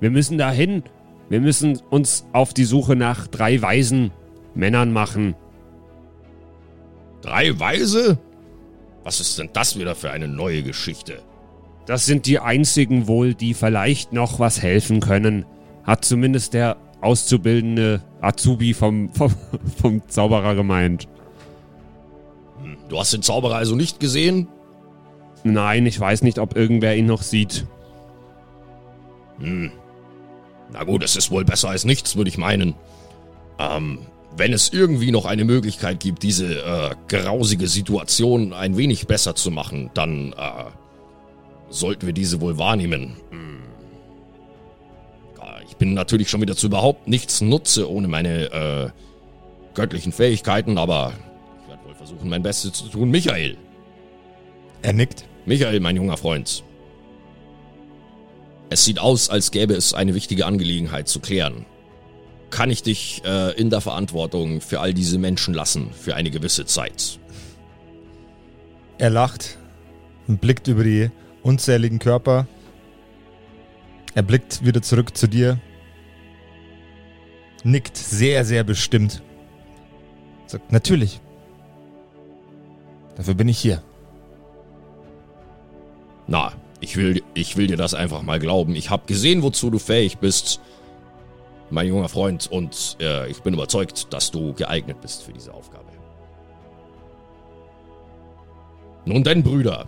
Wir 0.00 0.10
müssen 0.10 0.38
dahin. 0.38 0.82
Wir 1.28 1.40
müssen 1.40 1.76
uns 1.90 2.24
auf 2.32 2.54
die 2.54 2.64
Suche 2.64 2.96
nach 2.96 3.26
drei 3.26 3.60
weisen 3.60 4.10
Männern 4.54 4.92
machen. 4.92 5.34
Drei 7.20 7.58
Weise? 7.60 8.18
Was 9.10 9.18
ist 9.18 9.40
denn 9.40 9.50
das 9.52 9.76
wieder 9.76 9.96
für 9.96 10.12
eine 10.12 10.28
neue 10.28 10.62
Geschichte? 10.62 11.20
Das 11.84 12.06
sind 12.06 12.26
die 12.26 12.38
einzigen 12.38 13.08
wohl, 13.08 13.34
die 13.34 13.54
vielleicht 13.54 14.12
noch 14.12 14.38
was 14.38 14.62
helfen 14.62 15.00
können. 15.00 15.46
Hat 15.82 16.04
zumindest 16.04 16.54
der 16.54 16.76
auszubildende 17.00 18.02
Azubi 18.20 18.72
vom, 18.72 19.08
vom, 19.12 19.34
vom 19.82 20.08
Zauberer 20.08 20.54
gemeint. 20.54 21.08
Hm, 22.62 22.76
Du 22.88 23.00
hast 23.00 23.12
den 23.12 23.22
Zauberer 23.22 23.56
also 23.56 23.74
nicht 23.74 23.98
gesehen? 23.98 24.46
Nein, 25.42 25.86
ich 25.86 25.98
weiß 25.98 26.22
nicht, 26.22 26.38
ob 26.38 26.56
irgendwer 26.56 26.94
ihn 26.94 27.06
noch 27.06 27.22
sieht. 27.22 27.66
Hm. 29.40 29.72
Na 30.72 30.84
gut, 30.84 31.02
es 31.02 31.16
ist 31.16 31.32
wohl 31.32 31.44
besser 31.44 31.70
als 31.70 31.84
nichts, 31.84 32.14
würde 32.14 32.28
ich 32.28 32.38
meinen. 32.38 32.76
Ähm, 33.58 34.06
wenn 34.36 34.52
es 34.52 34.72
irgendwie 34.72 35.10
noch 35.10 35.24
eine 35.24 35.44
Möglichkeit 35.44 36.00
gibt, 36.00 36.22
diese 36.22 36.62
äh, 36.62 36.94
grausige 37.08 37.66
Situation 37.66 38.52
ein 38.52 38.76
wenig 38.76 39.06
besser 39.06 39.34
zu 39.34 39.50
machen, 39.50 39.90
dann 39.94 40.32
äh, 40.32 40.64
sollten 41.68 42.06
wir 42.06 42.12
diese 42.12 42.40
wohl 42.40 42.58
wahrnehmen. 42.58 43.16
Hm. 43.30 43.50
Ich 45.68 45.76
bin 45.76 45.94
natürlich 45.94 46.28
schon 46.28 46.42
wieder 46.42 46.56
zu 46.56 46.66
überhaupt 46.66 47.08
nichts 47.08 47.40
nutze 47.40 47.90
ohne 47.90 48.06
meine 48.08 48.52
äh, 48.52 48.90
göttlichen 49.74 50.12
Fähigkeiten, 50.12 50.76
aber 50.76 51.12
ich 51.62 51.68
werde 51.68 51.84
wohl 51.86 51.94
versuchen, 51.94 52.28
mein 52.28 52.42
Bestes 52.42 52.72
zu 52.72 52.88
tun. 52.88 53.10
Michael, 53.10 53.56
Er 54.82 54.92
nickt. 54.92 55.24
Michael, 55.46 55.80
mein 55.80 55.96
junger 55.96 56.16
Freund. 56.16 56.64
Es 58.68 58.84
sieht 58.84 58.98
aus, 58.98 59.30
als 59.30 59.50
gäbe 59.50 59.74
es 59.74 59.94
eine 59.94 60.14
wichtige 60.14 60.46
Angelegenheit 60.46 61.08
zu 61.08 61.20
klären. 61.20 61.66
Kann 62.50 62.70
ich 62.70 62.82
dich 62.82 63.22
äh, 63.24 63.52
in 63.58 63.70
der 63.70 63.80
Verantwortung 63.80 64.60
für 64.60 64.80
all 64.80 64.92
diese 64.92 65.18
Menschen 65.18 65.54
lassen, 65.54 65.90
für 65.92 66.16
eine 66.16 66.30
gewisse 66.30 66.66
Zeit? 66.66 67.18
Er 68.98 69.10
lacht 69.10 69.56
und 70.26 70.40
blickt 70.40 70.68
über 70.68 70.84
die 70.84 71.10
unzähligen 71.42 71.98
Körper. 71.98 72.46
Er 74.14 74.22
blickt 74.22 74.64
wieder 74.64 74.82
zurück 74.82 75.16
zu 75.16 75.28
dir. 75.28 75.58
Nickt 77.62 77.96
sehr, 77.96 78.44
sehr 78.44 78.64
bestimmt. 78.64 79.22
Sagt, 80.46 80.72
natürlich. 80.72 81.20
Dafür 83.16 83.34
bin 83.34 83.48
ich 83.48 83.58
hier. 83.58 83.82
Na, 86.26 86.52
ich 86.80 86.96
will, 86.96 87.22
ich 87.34 87.56
will 87.56 87.66
dir 87.66 87.76
das 87.76 87.94
einfach 87.94 88.22
mal 88.22 88.38
glauben. 88.38 88.74
Ich 88.74 88.90
habe 88.90 89.06
gesehen, 89.06 89.42
wozu 89.42 89.70
du 89.70 89.78
fähig 89.78 90.18
bist, 90.18 90.60
mein 91.70 91.86
junger 91.86 92.08
Freund, 92.08 92.46
und 92.50 92.96
äh, 93.00 93.28
ich 93.30 93.42
bin 93.42 93.54
überzeugt, 93.54 94.12
dass 94.12 94.30
du 94.30 94.52
geeignet 94.54 95.00
bist 95.00 95.22
für 95.22 95.32
diese 95.32 95.52
Aufgabe. 95.54 95.84
Nun 99.04 99.24
denn, 99.24 99.42
Brüder, 99.42 99.86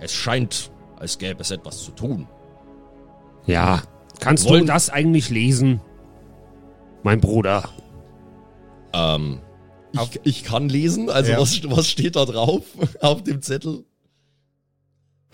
es 0.00 0.12
scheint, 0.12 0.70
als 0.96 1.18
gäbe 1.18 1.40
es 1.42 1.50
etwas 1.50 1.84
zu 1.84 1.92
tun. 1.92 2.26
Ja. 3.46 3.82
Kannst 4.18 4.46
Wollen- 4.48 4.66
du 4.66 4.72
das 4.72 4.90
eigentlich 4.90 5.30
lesen? 5.30 5.80
Mein 7.02 7.20
Bruder. 7.20 7.68
Ähm, 8.92 9.40
ich, 9.92 10.20
ich 10.24 10.44
kann 10.44 10.68
lesen, 10.68 11.08
also 11.08 11.32
Ja. 11.32 11.38
was, 11.40 11.60
was 11.70 11.88
steht 11.88 12.16
da 12.16 12.24
drauf 12.24 12.62
auf 13.00 13.22
dem 13.22 13.40
Zettel? 13.40 13.84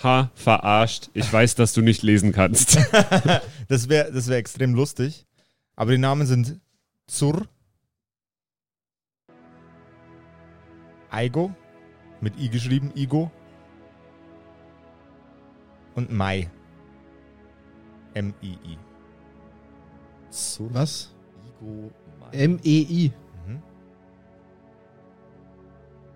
Ha, 0.03 0.31
verarscht. 0.35 1.09
Ich 1.15 1.33
weiß, 1.33 1.55
dass 1.55 1.73
du 1.73 1.81
nicht 1.81 2.03
lesen 2.03 2.33
kannst. 2.33 2.79
Das 3.69 3.89
wäre 3.89 4.13
das 4.13 4.29
wär 4.29 4.37
extrem 4.37 4.75
lustig. 4.75 5.27
Aber 5.77 5.93
die 5.93 5.99
Namen 5.99 6.27
sind 6.27 6.59
Zur, 7.07 7.47
Aigo, 11.11 11.55
mit 12.21 12.39
I 12.39 12.49
geschrieben, 12.49 12.91
Igo, 12.95 13.31
und 15.95 16.11
Mai. 16.13 16.51
M-I-I. 18.15 18.79
So, 20.31 20.69
Was? 20.73 21.15
Igo 21.47 21.91
Mai. 22.21 22.31
M-E-I. 22.33 23.13
Mhm. 23.47 23.63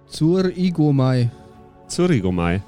Zur 0.06 0.56
Igomai. 0.56 1.30
Zurigomai. 1.86 2.62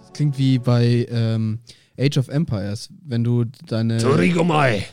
Das 0.00 0.12
klingt 0.12 0.36
wie 0.38 0.58
bei 0.58 1.06
ähm, 1.10 1.60
Age 1.98 2.18
of 2.18 2.28
Empires. 2.28 2.90
Wenn 3.04 3.24
du 3.24 3.44
deine, 3.66 3.98
Torigomai. 3.98 4.84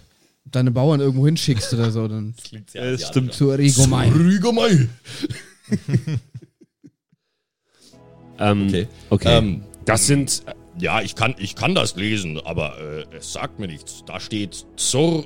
Deine 0.52 0.72
Bauern 0.72 1.00
irgendwo 1.00 1.26
hinschickst 1.26 1.74
oder 1.74 1.92
so, 1.92 2.08
dann 2.08 2.34
Klingt 2.44 2.74
Ja, 2.74 2.82
sehr 2.84 2.92
das 2.94 3.08
stimmt. 3.08 3.34
zur 3.34 3.58
Igomai. 3.60 4.10
Rüge 4.10 4.52
Mai. 4.52 4.88
Ähm, 8.42 8.68
Okay. 8.68 8.88
okay. 9.10 9.38
Ähm, 9.38 9.64
Das 9.86 10.08
sind. 10.08 10.44
ja, 10.80 11.02
ich 11.02 11.16
kann, 11.16 11.36
ich 11.38 11.56
kann 11.56 11.76
das 11.76 11.96
lesen, 11.96 12.40
aber 12.40 12.78
äh, 12.80 13.16
es 13.18 13.34
sagt 13.34 13.60
mir 13.60 13.68
nichts. 13.68 14.04
Da 14.06 14.20
steht 14.20 14.66
Zur, 14.78 15.26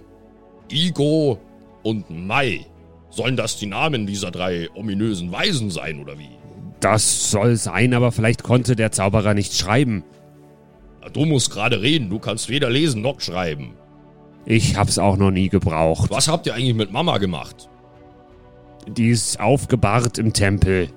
Igo 0.71 1.39
und 1.83 2.09
Mai. 2.09 2.65
Sollen 3.11 3.35
das 3.37 3.57
die 3.59 3.67
Namen 3.67 4.07
dieser 4.07 4.31
drei 4.31 4.67
ominösen 4.73 5.31
Weisen 5.31 5.69
sein, 5.69 5.99
oder 5.99 6.17
wie? 6.17 6.29
Das 6.79 7.29
soll 7.29 7.55
sein, 7.55 7.93
aber 7.93 8.11
vielleicht 8.11 8.41
konnte 8.41 8.75
der 8.75 8.91
Zauberer 8.91 9.35
nicht 9.35 9.53
schreiben. 9.55 10.03
Du 11.13 11.25
musst 11.25 11.51
gerade 11.51 11.81
reden, 11.81 12.09
du 12.09 12.17
kannst 12.17 12.49
weder 12.49 12.69
lesen 12.71 13.01
noch 13.03 13.21
schreiben. 13.21 13.73
Ich 14.45 14.75
hab's 14.75 14.97
auch 14.97 15.17
noch 15.17 15.31
nie 15.31 15.49
gebraucht. 15.49 16.09
Was 16.11 16.27
habt 16.27 16.45
ihr 16.47 16.53
eigentlich 16.53 16.75
mit 16.75 16.91
Mama 16.91 17.17
gemacht? 17.17 17.69
Die 18.87 19.09
ist 19.09 19.39
aufgebahrt 19.39 20.17
im 20.17 20.33
Tempel. 20.33 20.89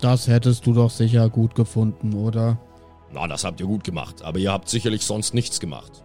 Das 0.00 0.28
hättest 0.28 0.66
du 0.66 0.74
doch 0.74 0.90
sicher 0.90 1.30
gut 1.30 1.54
gefunden, 1.54 2.12
oder? 2.12 2.58
Na, 3.12 3.26
das 3.26 3.44
habt 3.44 3.60
ihr 3.60 3.66
gut 3.66 3.84
gemacht, 3.84 4.22
aber 4.22 4.38
ihr 4.38 4.52
habt 4.52 4.68
sicherlich 4.68 5.02
sonst 5.06 5.32
nichts 5.32 5.60
gemacht. 5.60 6.02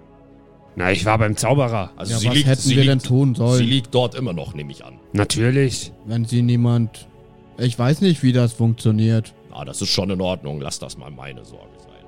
Na, 0.75 0.92
ich 0.92 1.04
war 1.06 1.18
beim 1.18 1.36
Zauberer. 1.36 1.92
Also 1.98 2.13
Ja, 2.13 2.20
sie 2.20 2.28
was 2.28 2.36
liegt, 2.36 2.48
hätten 2.48 2.62
sie 2.62 2.75
wir 2.75 2.84
liegt, 2.84 2.92
denn 2.92 3.00
tun 3.00 3.36
sollen? 3.36 3.58
Sie 3.58 3.66
liegt 3.66 3.94
dort 3.94 4.16
immer 4.16 4.32
noch, 4.32 4.54
nehme 4.54 4.72
ich 4.72 4.86
an. 4.86 4.94
Natürlich. 5.12 5.92
Wenn 6.06 6.24
sie 6.24 6.42
niemand. 6.42 7.08
Ich 7.58 7.78
weiß 7.78 8.00
nicht, 8.01 8.24
wie 8.24 8.32
das 8.32 8.54
funktioniert. 8.54 9.34
Na, 9.50 9.66
das 9.66 9.82
ist 9.82 9.89
schon 9.89 10.10
in 10.12 10.22
Ordnung. 10.22 10.62
Lass 10.62 10.80
das 10.80 10.98
mal 10.98 11.12
meine 11.12 11.44
Sorge 11.44 11.66
sein. 11.80 12.06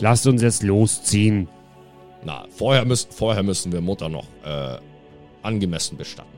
Lasst 0.00 0.26
uns 0.26 0.42
jetzt 0.42 0.64
losziehen. 0.64 1.46
Na, 2.26 2.44
vorher, 2.50 2.84
müssen 2.84 3.12
vorher 3.12 3.44
müssen 3.44 3.70
wir 3.70 3.80
Mutter 3.80 4.08
noch 4.08 4.26
äh, 4.44 4.78
angemessen 5.42 5.96
bestatten. 5.96 6.36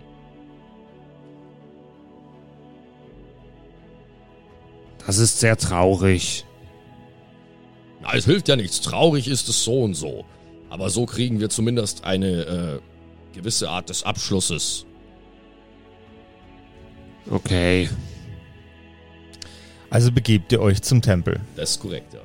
Das 5.07 5.17
ist 5.17 5.41
sehr 5.41 5.57
traurig. 5.57 6.45
Na, 8.03 8.13
es 8.13 8.27
hilft 8.27 8.49
ja 8.49 8.57
nichts. 8.57 8.83
Traurig 8.83 9.29
ist 9.29 9.49
es 9.49 9.65
so 9.65 9.81
und 9.81 9.95
so. 9.95 10.27
Aber 10.69 10.91
so 10.91 11.07
kriegen 11.07 11.41
wir 11.41 11.49
zumindest 11.49 12.05
eine 12.05 12.27
äh, 12.29 12.81
gewisse 13.35 13.71
Art 13.71 13.89
des 13.89 14.03
Abschlusses. 14.03 14.85
Okay. 17.31 17.89
Also 19.89 20.13
begebt 20.13 20.53
ihr 20.53 20.61
euch 20.61 20.83
zum 20.83 21.01
Tempel. 21.01 21.41
Das 21.57 21.71
ist 21.71 21.81
korrekt, 21.81 22.13
ja. 22.13 22.21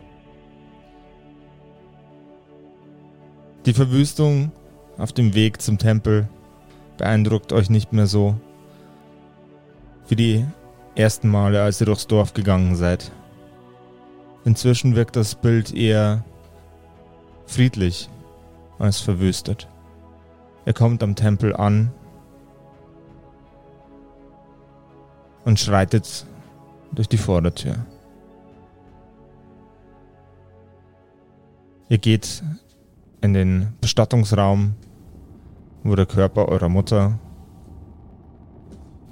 Die 3.65 3.73
Verwüstung 3.73 4.51
auf 4.97 5.13
dem 5.13 5.33
Weg 5.35 5.61
zum 5.61 5.77
Tempel 5.77 6.27
beeindruckt 6.97 7.53
euch 7.53 7.69
nicht 7.69 7.93
mehr 7.93 8.07
so 8.07 8.35
wie 10.09 10.17
die 10.17 10.45
ersten 10.95 11.29
Male, 11.29 11.63
als 11.63 11.79
ihr 11.79 11.85
durchs 11.85 12.07
Dorf 12.07 12.33
gegangen 12.33 12.75
seid. 12.75 13.11
Inzwischen 14.43 14.95
wirkt 14.95 15.15
das 15.15 15.35
Bild 15.35 15.73
eher 15.73 16.25
friedlich 17.45 18.09
als 18.79 18.99
verwüstet. 18.99 19.69
Ihr 20.65 20.73
kommt 20.73 21.01
am 21.01 21.15
Tempel 21.15 21.55
an 21.55 21.89
und 25.45 25.57
schreitet 25.57 26.25
durch 26.91 27.07
die 27.07 27.17
Vordertür. 27.17 27.85
Ihr 31.87 31.97
geht 31.97 32.43
in 33.23 33.33
den 33.33 33.69
Bestattungsraum, 33.79 34.73
wo 35.83 35.95
der 35.95 36.05
Körper 36.05 36.49
eurer 36.49 36.67
Mutter 36.69 37.19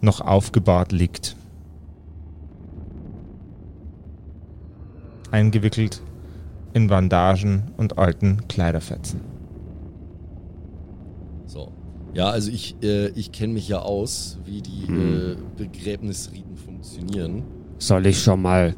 noch 0.02 0.20
aufgebahrt 0.20 0.92
liegt. 0.92 1.38
Eingewickelt 5.32 6.02
in 6.74 6.88
Bandagen 6.88 7.72
und 7.78 7.98
alten 7.98 8.48
Kleiderfetzen. 8.50 9.22
So. 11.46 11.72
Ja, 12.14 12.30
also 12.30 12.52
ich, 12.52 12.76
äh, 12.84 13.08
ich 13.10 13.32
kenne 13.32 13.54
mich 13.54 13.70
ja 13.70 13.80
aus, 13.80 14.40
wie 14.46 14.62
die 14.62 14.88
Hm. 14.88 15.16
äh, 15.16 15.36
Begräbnisriten 15.58 16.58
funktionieren. 16.58 17.44
Soll 17.78 18.06
ich 18.08 18.22
schon 18.22 18.42
mal 18.42 18.76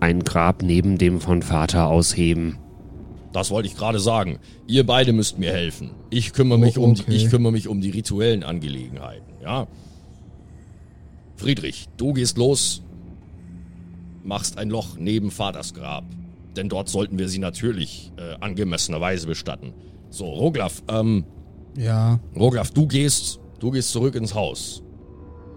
ein 0.00 0.20
Grab 0.22 0.62
neben 0.62 0.98
dem 0.98 1.20
von 1.20 1.40
Vater 1.40 1.86
ausheben? 1.86 2.58
Das 3.36 3.50
wollte 3.50 3.68
ich 3.68 3.76
gerade 3.76 4.00
sagen. 4.00 4.38
Ihr 4.66 4.86
beide 4.86 5.12
müsst 5.12 5.38
mir 5.38 5.52
helfen. 5.52 5.90
Ich 6.08 6.32
kümmere 6.32 6.58
mich, 6.58 6.78
Oh, 6.78 6.84
um, 6.84 6.92
okay. 6.92 7.04
die, 7.08 7.16
ich 7.16 7.28
kümmere 7.28 7.52
mich 7.52 7.68
um 7.68 7.82
die 7.82 7.90
rituellen 7.90 8.42
Angelegenheiten, 8.42 9.34
ja? 9.42 9.66
Friedrich, 11.36 11.86
du 11.98 12.14
gehst 12.14 12.38
los, 12.38 12.82
machst 14.24 14.56
ein 14.56 14.70
Loch 14.70 14.96
neben 14.98 15.30
Vaters 15.30 15.74
Grab. 15.74 16.04
Denn 16.56 16.70
dort 16.70 16.88
sollten 16.88 17.18
wir 17.18 17.28
sie 17.28 17.38
natürlich 17.38 18.10
äh, 18.16 18.36
angemessenerweise 18.40 19.26
bestatten. 19.26 19.74
So, 20.08 20.24
Roglaf, 20.30 20.82
ähm, 20.88 21.24
Ja, 21.76 22.18
Roglaf, 22.34 22.70
du 22.70 22.86
gehst, 22.86 23.38
du 23.58 23.70
gehst 23.70 23.90
zurück 23.90 24.14
ins 24.14 24.34
Haus. 24.34 24.82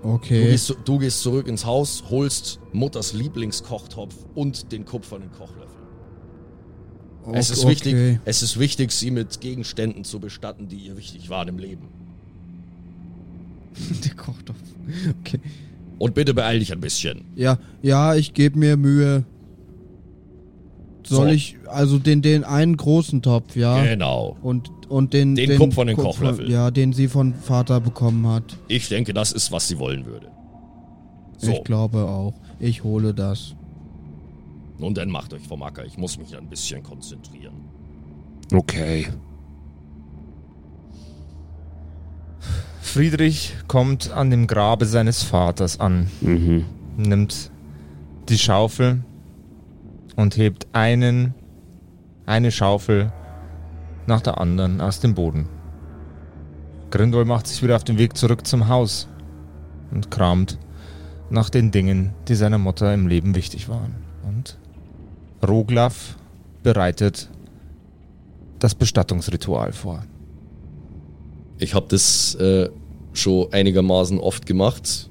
Du 0.03 0.09
okay. 0.15 0.49
gehst, 0.49 0.75
du 0.83 0.97
gehst 0.99 1.21
zurück 1.21 1.47
ins 1.47 1.65
Haus, 1.65 2.03
holst 2.09 2.59
Mutters 2.73 3.13
Lieblingskochtopf 3.13 4.15
und 4.35 4.69
den 4.73 4.83
kupfernen 4.83 5.31
Kochlöffel. 5.31 5.78
Es 7.33 7.49
ist, 7.49 7.63
okay. 7.63 7.71
wichtig, 7.71 8.19
es 8.25 8.41
ist 8.43 8.59
wichtig, 8.59 8.91
sie 8.91 9.11
mit 9.11 9.39
Gegenständen 9.41 10.03
zu 10.03 10.19
bestatten, 10.19 10.67
die 10.67 10.77
ihr 10.77 10.97
wichtig 10.97 11.29
waren 11.29 11.47
im 11.47 11.59
Leben. 11.59 11.87
Der 14.03 14.13
kocht 14.15 14.49
doch. 14.49 14.55
Okay. 15.21 15.39
Und 15.97 16.13
bitte 16.15 16.33
beeil 16.33 16.59
dich 16.59 16.71
ein 16.71 16.79
bisschen. 16.79 17.25
Ja, 17.35 17.57
ja, 17.81 18.15
ich 18.15 18.33
gebe 18.33 18.57
mir 18.57 18.77
Mühe. 18.77 19.25
Soll 21.05 21.27
So. 21.29 21.33
ich, 21.33 21.57
also 21.67 21.97
den, 21.99 22.21
den 22.21 22.43
einen 22.43 22.77
großen 22.77 23.21
Topf, 23.21 23.55
ja? 23.55 23.83
Genau. 23.83 24.37
Und, 24.41 24.69
und 24.89 25.13
den, 25.13 25.35
Den 25.35 25.57
kupfernen 25.57 25.95
Kochlöffel. 25.95 26.49
Ja, 26.49 26.71
den 26.71 26.93
sie 26.93 27.07
von 27.07 27.33
Vater 27.33 27.79
bekommen 27.79 28.27
hat. 28.27 28.43
Ich 28.67 28.89
denke, 28.89 29.13
das 29.13 29.31
ist, 29.31 29.51
was 29.51 29.67
sie 29.67 29.79
wollen 29.79 30.05
würde. 30.05 30.27
So, 31.37 31.51
Ich 31.51 31.63
glaube 31.63 31.99
auch. 31.99 32.33
Ich 32.59 32.83
hole 32.83 33.13
das. 33.13 33.55
Nun 34.79 34.93
dann 34.93 35.09
macht 35.09 35.33
euch 35.33 35.47
vom 35.47 35.61
Acker. 35.63 35.85
Ich 35.85 35.97
muss 35.97 36.17
mich 36.17 36.35
ein 36.37 36.47
bisschen 36.47 36.81
konzentrieren. 36.83 37.53
Okay. 38.53 39.07
Friedrich 42.81 43.55
kommt 43.67 44.11
an 44.11 44.29
dem 44.31 44.47
Grabe 44.47 44.85
seines 44.85 45.21
Vaters 45.23 45.79
an, 45.79 46.07
Mhm. 46.21 46.65
nimmt 46.97 47.51
die 48.29 48.37
Schaufel 48.37 49.03
und 50.15 50.37
hebt 50.37 50.67
einen, 50.73 51.33
eine 52.25 52.51
Schaufel 52.51 53.11
nach 54.07 54.21
der 54.21 54.39
anderen 54.39 54.81
aus 54.81 54.99
dem 54.99 55.13
Boden. 55.13 55.47
Grindol 56.89 57.25
macht 57.25 57.45
sich 57.45 57.61
wieder 57.61 57.75
auf 57.75 57.83
den 57.83 57.99
Weg 57.99 58.17
zurück 58.17 58.47
zum 58.47 58.67
Haus 58.67 59.07
und 59.91 60.09
kramt 60.09 60.57
nach 61.29 61.51
den 61.51 61.69
Dingen, 61.69 62.13
die 62.27 62.33
seiner 62.35 62.57
Mutter 62.57 62.91
im 62.93 63.05
Leben 63.07 63.35
wichtig 63.35 63.69
waren. 63.69 63.93
Und 64.27 64.57
Roglaf 65.47 66.17
bereitet 66.63 67.29
das 68.59 68.75
Bestattungsritual 68.75 69.71
vor. 69.71 70.03
Ich 71.57 71.73
habe 71.73 71.85
das 71.89 72.35
äh, 72.35 72.69
schon 73.13 73.51
einigermaßen 73.51 74.19
oft 74.19 74.45
gemacht. 74.45 75.09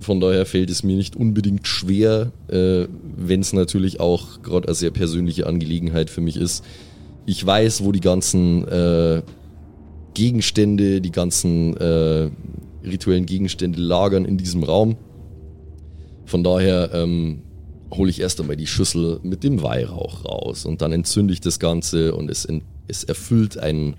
Von 0.00 0.20
daher 0.20 0.46
fällt 0.46 0.70
es 0.70 0.82
mir 0.82 0.96
nicht 0.96 1.14
unbedingt 1.14 1.66
schwer, 1.66 2.32
äh, 2.48 2.86
wenn 3.16 3.40
es 3.40 3.52
natürlich 3.52 4.00
auch 4.00 4.42
gerade 4.42 4.68
eine 4.68 4.74
sehr 4.74 4.90
persönliche 4.90 5.46
Angelegenheit 5.46 6.10
für 6.10 6.20
mich 6.20 6.36
ist, 6.36 6.64
ich 7.26 7.44
weiß, 7.44 7.84
wo 7.84 7.92
die 7.92 8.00
ganzen 8.00 8.66
äh, 8.66 9.22
Gegenstände, 10.14 11.00
die 11.00 11.12
ganzen 11.12 11.76
äh, 11.76 12.30
rituellen 12.84 13.26
Gegenstände 13.26 13.80
lagern 13.80 14.24
in 14.24 14.36
diesem 14.36 14.64
Raum. 14.64 14.96
Von 16.24 16.42
daher 16.42 16.90
ähm, 16.94 17.42
hole 17.92 18.10
ich 18.10 18.20
erst 18.20 18.40
einmal 18.40 18.56
die 18.56 18.66
Schüssel 18.66 19.20
mit 19.22 19.42
dem 19.42 19.62
Weihrauch 19.62 20.24
raus 20.24 20.64
und 20.64 20.80
dann 20.82 20.92
entzünde 20.92 21.32
ich 21.32 21.40
das 21.40 21.58
Ganze 21.58 22.14
und 22.14 22.30
es, 22.30 22.44
en- 22.44 22.62
es 22.86 23.04
erfüllt 23.04 23.58
ein 23.58 23.96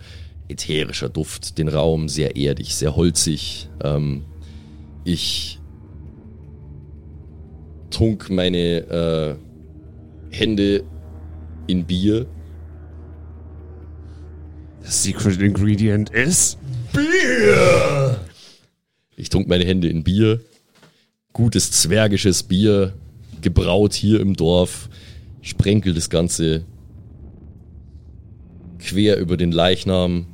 ätherischer 0.48 1.10
Duft 1.10 1.58
den 1.58 1.68
Raum, 1.68 2.10
sehr 2.10 2.36
erdig, 2.36 2.76
sehr 2.76 2.96
holzig. 2.96 3.70
Ähm, 3.84 4.24
ich 5.04 5.60
tunk 7.90 8.30
meine 8.30 8.58
äh, 8.60 9.36
Hände 10.30 10.84
in 11.68 11.86
Bier. 11.86 12.26
Das 14.84 15.04
Secret 15.04 15.40
Ingredient 15.42 16.10
ist. 16.10 16.58
Ich 19.16 19.30
tunk 19.30 19.48
meine 19.48 19.66
Hände 19.66 19.88
in 19.90 20.04
Bier. 20.04 20.42
Gutes 21.34 21.72
zwergisches 21.72 22.44
Bier, 22.44 22.94
gebraut 23.42 23.94
hier 23.94 24.20
im 24.20 24.36
Dorf. 24.36 24.90
Sprenkel 25.42 25.94
das 25.94 26.10
Ganze 26.10 26.64
quer 28.80 29.18
über 29.18 29.38
den 29.38 29.52
Leichnam. 29.52 30.26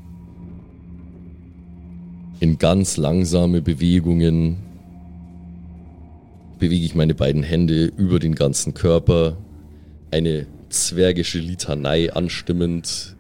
In 2.40 2.58
ganz 2.58 2.98
langsame 2.98 3.62
Bewegungen 3.62 4.58
bewege 6.60 6.86
ich 6.86 6.96
meine 6.96 7.14
beiden 7.14 7.44
Hände 7.44 7.86
über 7.86 8.20
den 8.20 8.36
ganzen 8.36 8.74
Körper. 8.74 9.38
Eine 10.12 10.48
zwergische 10.70 11.40
Litanei 11.40 12.14
anstimmend, 12.14 13.16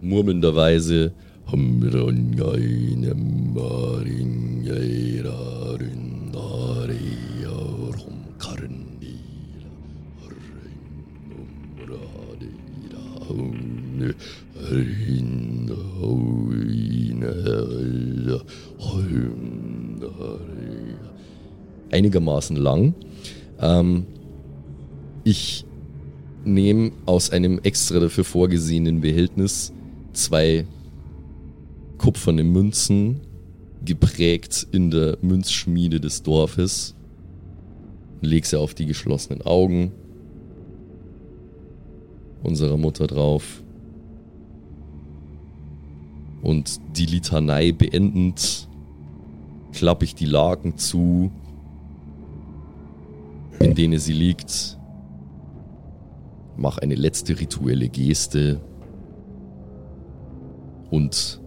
murmelnderweise. 0.00 1.12
Einigermaßen 21.90 22.56
lang. 22.56 22.94
Ähm, 23.60 24.06
ich 25.24 25.64
nehme 26.44 26.92
aus 27.06 27.30
einem 27.30 27.60
extra 27.62 28.00
dafür 28.00 28.24
vorgesehenen 28.24 29.00
Behältnis 29.00 29.72
zwei 30.12 30.66
kupferne 31.98 32.42
Münzen, 32.42 33.20
geprägt 33.84 34.66
in 34.72 34.90
der 34.90 35.18
Münzschmiede 35.22 36.00
des 36.00 36.22
Dorfes, 36.22 36.94
leg 38.20 38.46
sie 38.46 38.58
auf 38.58 38.74
die 38.74 38.86
geschlossenen 38.86 39.42
Augen 39.42 39.92
unserer 42.42 42.76
Mutter 42.76 43.06
drauf. 43.06 43.62
Und 46.42 46.80
die 46.96 47.06
Litanei 47.06 47.72
beendend 47.72 48.68
klappe 49.72 50.04
ich 50.04 50.14
die 50.14 50.26
Laken 50.26 50.76
zu, 50.76 51.30
in 53.60 53.74
denen 53.74 53.98
sie 53.98 54.12
liegt, 54.12 54.76
mach 56.56 56.78
eine 56.78 56.96
letzte 56.96 57.38
rituelle 57.38 57.88
Geste 57.88 58.60
und 60.90 61.40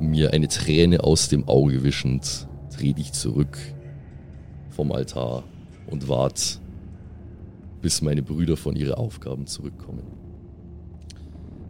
mir 0.00 0.32
eine 0.32 0.48
Träne 0.48 1.04
aus 1.04 1.28
dem 1.28 1.48
Auge 1.48 1.82
wischend, 1.84 2.48
dreh 2.76 2.92
dich 2.92 3.12
zurück 3.12 3.58
vom 4.70 4.92
Altar 4.92 5.44
und 5.86 6.08
wart, 6.08 6.60
bis 7.84 8.00
meine 8.00 8.22
Brüder 8.22 8.56
von 8.56 8.76
ihren 8.76 8.94
Aufgaben 8.94 9.46
zurückkommen. 9.46 10.00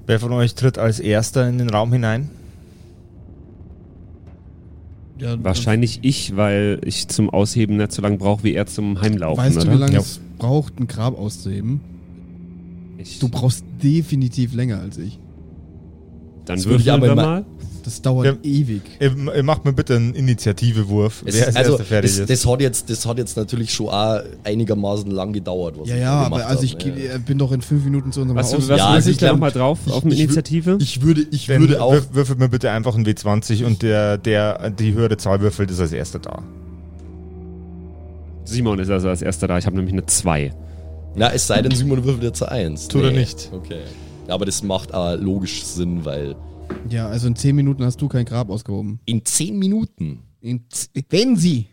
Wer 0.07 0.21
von 0.21 0.31
euch 0.33 0.55
tritt 0.55 0.79
als 0.79 1.01
erster 1.01 1.49
in 1.49 1.59
den 1.59 1.69
Raum 1.71 1.93
hinein? 1.93 2.31
Ja, 5.19 5.43
Wahrscheinlich 5.43 5.99
ich, 6.03 6.37
weil 6.37 6.81
ich 6.85 7.09
zum 7.09 7.31
Ausheben 7.31 7.79
nicht 7.79 7.91
so 7.91 8.01
lange 8.01 8.17
brauche 8.17 8.45
wie 8.45 8.55
er 8.55 8.67
zum 8.67 9.01
Heimlaufen, 9.01 9.43
Weißt 9.45 9.57
du, 9.57 9.61
oder? 9.63 9.73
wie 9.73 9.79
lange 9.81 9.93
Ja. 9.95 9.99
es 10.01 10.21
braucht, 10.39 10.79
ein 10.79 10.87
Grab 10.87 11.19
auszuheben? 11.19 11.81
Ich, 12.99 13.19
Du 13.19 13.29
brauchst 13.29 13.65
definitiv 13.83 14.55
länger 14.55 14.79
als 14.81 14.99
ich. 14.99 15.19
dann 16.45 16.57
Das 16.59 16.67
würde 16.67 16.79
ich 16.81 16.87
würfeln 16.87 17.11
aber 17.11 17.17
wir 17.21 17.23
mal. 17.27 17.45
Das 17.85 18.01
dauert 18.01 18.25
Ja. 18.27 18.33
ewig. 18.43 18.81
Ihr, 18.99 19.15
ihr 19.37 19.43
macht 19.43 19.67
mir 19.67 19.75
bitte 19.75 19.97
einen 19.97 20.15
Initiativewurf, 20.15 21.23
Es, 21.27 21.35
wer 21.37 21.47
als 21.49 21.57
also, 21.57 21.73
erster 21.73 21.85
fertig 21.85 22.11
das, 22.13 22.19
ist. 22.21 22.31
das, 22.31 22.47
hat 22.51 22.61
jetzt, 22.63 22.89
das 22.89 23.05
hat 23.05 23.19
jetzt 23.19 23.37
natürlich 23.37 23.75
schon 23.75 23.89
auch 23.89 24.21
einigermaßen 24.43 25.11
lang 25.11 25.35
gedauert, 25.35 25.75
was 25.79 25.89
Ja, 25.91 25.97
ja, 25.97 26.13
aber 26.23 26.47
also 26.47 26.63
ich 26.63 26.73
ja. 26.73 26.79
geh- 26.79 27.07
äh, 27.09 27.19
bin 27.19 27.37
doch 27.37 27.53
in 27.53 27.61
fünf 27.61 27.85
Minuten 27.85 28.11
zu 28.11 28.23
unserem 28.23 28.39
Was, 28.39 28.55
Haus. 28.55 28.63
was 28.63 28.69
Ja, 28.69 28.77
ja, 28.79 28.87
also 28.89 29.11
ich 29.11 29.17
ich 29.17 29.21
da 29.21 29.33
nochmal 29.33 29.53
drauf 29.53 29.79
ich- 29.85 29.93
auf 29.93 30.03
eine 30.03 30.15
Initiative? 30.15 30.79
Ich 30.81 31.03
würde, 31.03 31.27
ich 31.31 31.47
Wenn, 31.49 31.61
würde 31.61 31.83
auch. 31.83 31.93
würf- 31.93 32.07
würfelt 32.13 32.39
mir 32.39 32.49
bitte 32.49 32.71
einfach 32.71 32.95
einen 32.95 33.05
W20 33.05 33.65
und 33.67 33.83
der, 33.83 34.17
der 34.17 34.71
die 34.71 34.95
höhere 34.95 35.19
Zahl 35.19 35.41
würfelt, 35.43 35.71
ist 35.71 35.81
als 35.81 35.93
erster 35.93 36.21
da. 36.21 36.43
Simon 38.45 38.79
ist 38.79 38.91
also 38.91 39.09
als 39.09 39.23
erster 39.23 39.49
da. 39.49 39.59
Ich 39.59 39.67
habe 39.67 39.77
nämlich 39.77 39.93
eine 39.93 40.07
2. 40.07 40.53
Na, 41.17 41.33
es 41.33 41.47
sei 41.47 41.63
denn, 41.63 41.73
Simon 41.73 42.05
würfelt 42.05 42.25
jetzt 42.25 42.39
zu 42.39 42.49
eins. 42.51 42.89
Tut 42.89 43.05
er 43.05 43.11
nicht. 43.11 43.51
Okay. 43.53 43.81
Aber 44.29 44.45
das 44.47 44.63
macht 44.63 44.93
auch 44.95 45.17
logisch 45.19 45.65
Sinn, 45.65 46.05
weil 46.05 46.35
Ja, 46.89 47.09
also 47.09 47.27
in 47.29 47.37
zehn 47.37 47.57
Minuten 47.57 47.83
hast 47.85 48.01
du 48.01 48.09
kein 48.09 48.25
Grab 48.25 48.51
ausgehoben. 48.51 49.01
in 49.07 49.25
zehn 49.25 49.59
Minuten, 49.59 50.21
In 50.41 50.65
wenn 51.11 51.37
sie! 51.37 51.67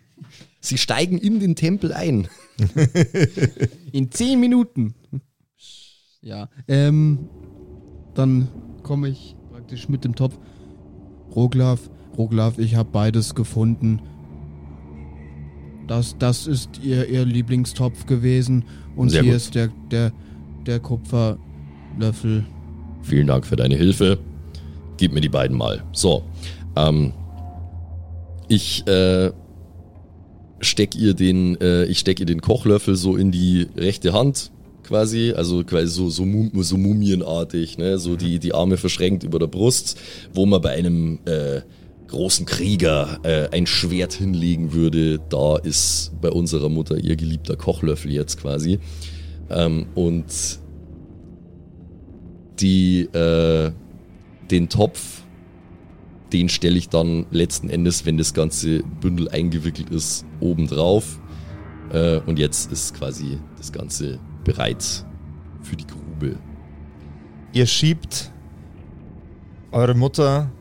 sie 0.59 0.77
steigen 0.77 1.17
in 1.17 1.39
den 1.39 1.55
Tempel 1.55 1.91
ein. 1.93 2.27
In 3.91 4.11
zehn 4.11 4.39
Minuten! 4.39 4.93
Ja, 6.21 6.49
ähm, 6.67 7.27
dann 8.13 8.47
komme 8.83 9.09
ich 9.09 9.35
praktisch 9.51 9.89
mit 9.89 10.03
dem 10.05 10.13
Topf. 10.15 10.37
Roglaf, 11.35 11.89
Roglaf, 12.17 12.59
ich 12.59 12.75
habe 12.75 12.89
beides 12.91 13.33
gefunden. 13.33 14.01
Das, 15.87 16.15
das 16.19 16.45
ist 16.45 16.79
ihr, 16.83 17.07
ihr 17.09 17.25
Lieblingstopf 17.25 18.05
gewesen. 18.05 18.65
Und 18.95 19.09
Sehr 19.09 19.23
hier 19.23 19.31
gut. 19.31 19.37
ist 19.37 19.55
der, 19.55 19.69
der, 19.89 20.11
der 20.67 20.79
Kupferlöffel. 20.79 22.45
Vielen 23.01 23.27
Dank 23.27 23.47
für 23.47 23.55
deine 23.55 23.75
Hilfe. 23.75 24.19
Gib 25.01 25.13
mir 25.13 25.21
die 25.21 25.29
beiden 25.29 25.57
mal. 25.57 25.81
So. 25.93 26.21
Ähm, 26.75 27.11
ich 28.47 28.85
äh, 28.85 29.31
steck 30.59 30.95
ihr 30.95 31.15
den, 31.15 31.59
äh, 31.59 31.85
ich 31.85 31.97
steck 31.97 32.19
ihr 32.19 32.27
den 32.27 32.39
Kochlöffel 32.39 32.95
so 32.95 33.15
in 33.15 33.31
die 33.31 33.67
rechte 33.75 34.13
Hand 34.13 34.51
quasi, 34.83 35.33
also 35.35 35.63
quasi 35.63 35.87
so 35.87 36.11
so, 36.11 36.23
Mum 36.23 36.51
so 36.61 36.77
mumienartig, 36.77 37.79
ne, 37.79 37.97
so 37.97 38.15
die 38.15 38.37
die 38.37 38.53
Arme 38.53 38.77
verschränkt 38.77 39.23
über 39.23 39.39
der 39.39 39.47
Brust, 39.47 39.99
wo 40.35 40.45
man 40.45 40.61
bei 40.61 40.69
einem 40.69 41.17
äh, 41.25 41.61
großen 42.07 42.45
Krieger 42.45 43.21
äh, 43.23 43.49
ein 43.49 43.65
Schwert 43.65 44.13
hinlegen 44.13 44.71
würde. 44.71 45.19
Da 45.29 45.57
ist 45.57 46.11
bei 46.21 46.29
unserer 46.29 46.69
Mutter 46.69 46.95
ihr 46.99 47.15
geliebter 47.15 47.55
Kochlöffel 47.55 48.11
jetzt 48.11 48.39
quasi. 48.39 48.77
Ähm, 49.49 49.87
und 49.95 50.25
die, 52.59 53.05
äh, 53.13 53.71
den 54.51 54.69
Topf, 54.69 55.23
den 56.33 56.49
stelle 56.49 56.77
ich 56.77 56.89
dann 56.89 57.25
letzten 57.31 57.69
Endes, 57.69 58.05
wenn 58.05 58.17
das 58.17 58.33
ganze 58.33 58.83
Bündel 58.83 59.29
eingewickelt 59.29 59.89
ist, 59.89 60.25
oben 60.39 60.67
drauf. 60.67 61.19
Äh, 61.91 62.19
und 62.19 62.39
jetzt 62.39 62.71
ist 62.71 62.93
quasi 62.93 63.39
das 63.57 63.71
Ganze 63.71 64.19
bereit 64.43 65.05
für 65.61 65.75
die 65.75 65.87
Grube. 65.87 66.37
Ihr 67.53 67.65
schiebt 67.65 68.31
eure 69.71 69.93
Mutter, 69.93 70.51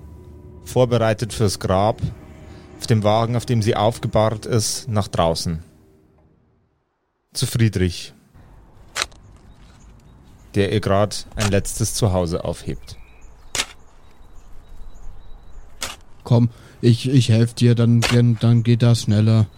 vorbereitet 0.65 1.33
fürs 1.33 1.59
Grab, 1.59 2.01
auf 2.79 2.87
dem 2.87 3.03
Wagen, 3.03 3.37
auf 3.37 3.47
dem 3.47 3.63
sie 3.63 3.77
aufgebahrt 3.77 4.47
ist, 4.47 4.89
nach 4.89 5.09
draußen. 5.09 5.63
Zu 7.33 7.47
Friedrich, 7.47 8.13
der 10.55 10.73
ihr 10.73 10.81
gerade 10.81 11.15
ein 11.37 11.51
letztes 11.51 11.95
Zuhause 11.95 12.45
aufhebt. 12.45 13.00
Komm, 16.31 16.49
ich, 16.81 17.09
ich 17.09 17.29
helfe 17.31 17.57
dir, 17.57 17.75
dann, 17.75 18.03
dann, 18.03 18.39
dann 18.39 18.63
geht 18.63 18.83
das 18.83 19.03
schneller. 19.03 19.49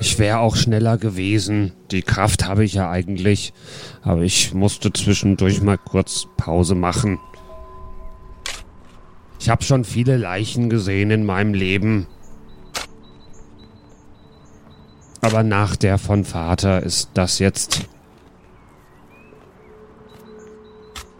Ich 0.00 0.18
wäre 0.18 0.38
auch 0.38 0.56
schneller 0.56 0.96
gewesen. 0.96 1.74
Die 1.90 2.00
Kraft 2.00 2.48
habe 2.48 2.64
ich 2.64 2.72
ja 2.72 2.88
eigentlich. 2.90 3.52
Aber 4.00 4.22
ich 4.22 4.54
musste 4.54 4.90
zwischendurch 4.90 5.60
mal 5.60 5.76
kurz 5.76 6.28
Pause 6.38 6.74
machen. 6.74 7.18
Ich 9.38 9.50
habe 9.50 9.62
schon 9.64 9.84
viele 9.84 10.16
Leichen 10.16 10.70
gesehen 10.70 11.10
in 11.10 11.26
meinem 11.26 11.52
Leben. 11.52 12.06
Aber 15.20 15.42
nach 15.42 15.76
der 15.76 15.98
von 15.98 16.24
Vater 16.24 16.82
ist 16.82 17.10
das 17.12 17.38
jetzt 17.38 17.86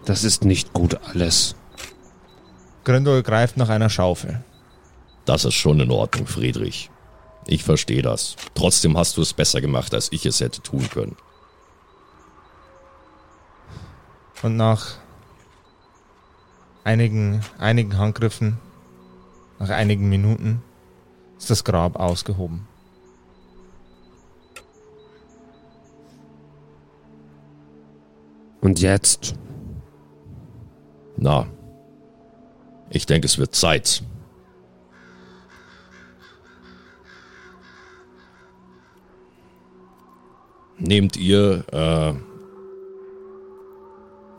Das 0.06 0.24
ist 0.24 0.46
nicht 0.46 0.72
gut 0.72 0.98
alles. 1.12 1.56
Grindol 2.86 3.24
greift 3.24 3.56
nach 3.56 3.68
einer 3.68 3.90
Schaufel. 3.90 4.44
Das 5.24 5.44
ist 5.44 5.54
schon 5.54 5.80
in 5.80 5.90
Ordnung, 5.90 6.28
Friedrich. 6.28 6.88
Ich 7.48 7.64
verstehe 7.64 8.00
das. 8.00 8.36
Trotzdem 8.54 8.96
hast 8.96 9.16
du 9.16 9.22
es 9.22 9.32
besser 9.32 9.60
gemacht, 9.60 9.92
als 9.92 10.12
ich 10.12 10.24
es 10.24 10.38
hätte 10.38 10.62
tun 10.62 10.88
können. 10.88 11.16
Und 14.40 14.56
nach 14.56 14.98
einigen, 16.84 17.40
einigen 17.58 17.98
Handgriffen, 17.98 18.58
nach 19.58 19.70
einigen 19.70 20.08
Minuten, 20.08 20.62
ist 21.38 21.50
das 21.50 21.64
Grab 21.64 21.96
ausgehoben. 21.96 22.68
Und 28.60 28.80
jetzt? 28.80 29.34
Na, 31.16 31.48
ich 32.90 33.06
denke, 33.06 33.26
es 33.26 33.38
wird 33.38 33.54
Zeit. 33.54 34.02
Nehmt 40.78 41.16
ihr, 41.16 41.64
äh, 41.72 42.14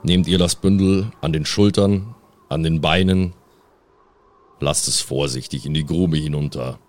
nehmt 0.04 0.28
ihr 0.28 0.38
das 0.38 0.56
Bündel 0.56 1.12
an 1.22 1.34
den 1.34 1.46
Schultern, 1.46 2.16
an 2.48 2.64
den 2.64 2.80
Beinen, 2.80 3.34
lasst 4.60 4.88
es 4.88 5.02
vorsichtig 5.02 5.66
in 5.66 5.74
die 5.74 5.86
Grube 5.86 6.18
hinunter. 6.18 6.80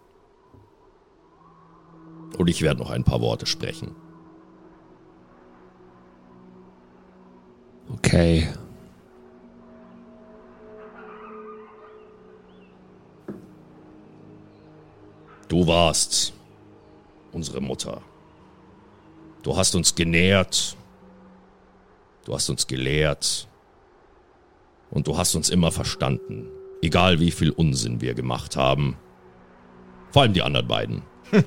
Und 2.37 2.49
ich 2.49 2.63
werde 2.63 2.81
noch 2.81 2.91
ein 2.91 3.05
paar 3.05 3.21
Worte 3.21 3.47
sprechen. 3.47 3.95
Okay. 7.91 8.49
Du 15.49 15.67
warst 15.67 16.35
unsere 17.33 17.61
Mutter. 17.61 18.03
Du 19.43 19.57
hast 19.57 19.75
uns 19.75 19.95
genährt. 19.95 20.77
Du 22.25 22.35
hast 22.35 22.51
uns 22.51 22.67
gelehrt. 22.67 23.49
Und 24.91 25.07
du 25.07 25.17
hast 25.17 25.35
uns 25.35 25.49
immer 25.49 25.73
verstanden. 25.73 26.49
Egal 26.83 27.19
wie 27.19 27.31
viel 27.31 27.51
Unsinn 27.51 28.01
wir 28.03 28.15
gemacht 28.15 28.57
haben. 28.57 28.97
Vor 30.11 30.23
allem 30.23 30.35
die 30.35 30.43
anderen 30.43 30.69
beiden. 30.69 31.03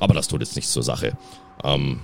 Aber 0.00 0.14
das 0.14 0.28
tut 0.28 0.40
jetzt 0.40 0.56
nichts 0.56 0.72
zur 0.72 0.82
Sache. 0.82 1.16
Ähm, 1.62 2.00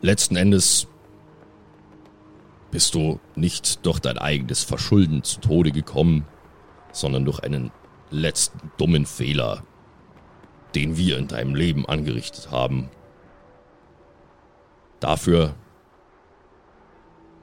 letzten 0.00 0.36
Endes 0.36 0.86
bist 2.70 2.94
du 2.94 3.20
nicht 3.34 3.84
durch 3.84 4.00
dein 4.00 4.16
eigenes 4.16 4.64
Verschulden 4.64 5.22
zu 5.22 5.40
Tode 5.40 5.72
gekommen, 5.72 6.26
sondern 6.92 7.24
durch 7.24 7.40
einen 7.40 7.70
letzten 8.12 8.70
dummen 8.76 9.06
Fehler, 9.06 9.64
den 10.74 10.96
wir 10.96 11.18
in 11.18 11.28
deinem 11.28 11.54
Leben 11.54 11.86
angerichtet 11.86 12.50
haben. 12.50 12.90
Dafür 15.00 15.54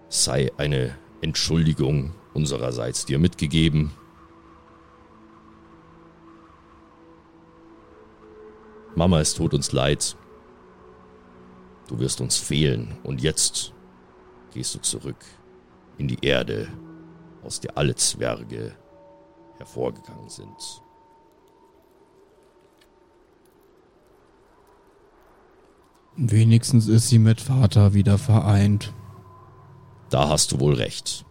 sei 0.08 0.52
eine 0.58 0.98
Entschuldigung 1.22 2.16
unsererseits 2.34 3.06
dir 3.06 3.20
mitgegeben. 3.20 3.92
Mama, 8.96 9.20
es 9.20 9.34
tut 9.34 9.54
uns 9.54 9.72
leid. 9.72 10.16
Du 11.88 12.00
wirst 12.00 12.22
uns 12.22 12.38
fehlen 12.38 12.98
und 13.04 13.22
jetzt 13.22 13.74
gehst 14.54 14.76
du 14.76 14.80
zurück 14.80 15.18
in 15.98 16.08
die 16.08 16.20
Erde, 16.22 16.68
aus 17.44 17.60
der 17.60 17.78
alle 17.78 17.96
Zwerge 17.96 18.76
hervorgegangen 19.60 20.30
sind. 20.30 20.82
Wenigstens 26.15 26.88
ist 26.88 27.08
sie 27.08 27.19
mit 27.19 27.39
Vater 27.39 27.93
wieder 27.93 28.17
vereint. 28.17 28.93
Da 30.10 30.28
hast 30.28 30.52
du 30.52 30.60
wohl 30.60 30.74
recht. 30.74 31.24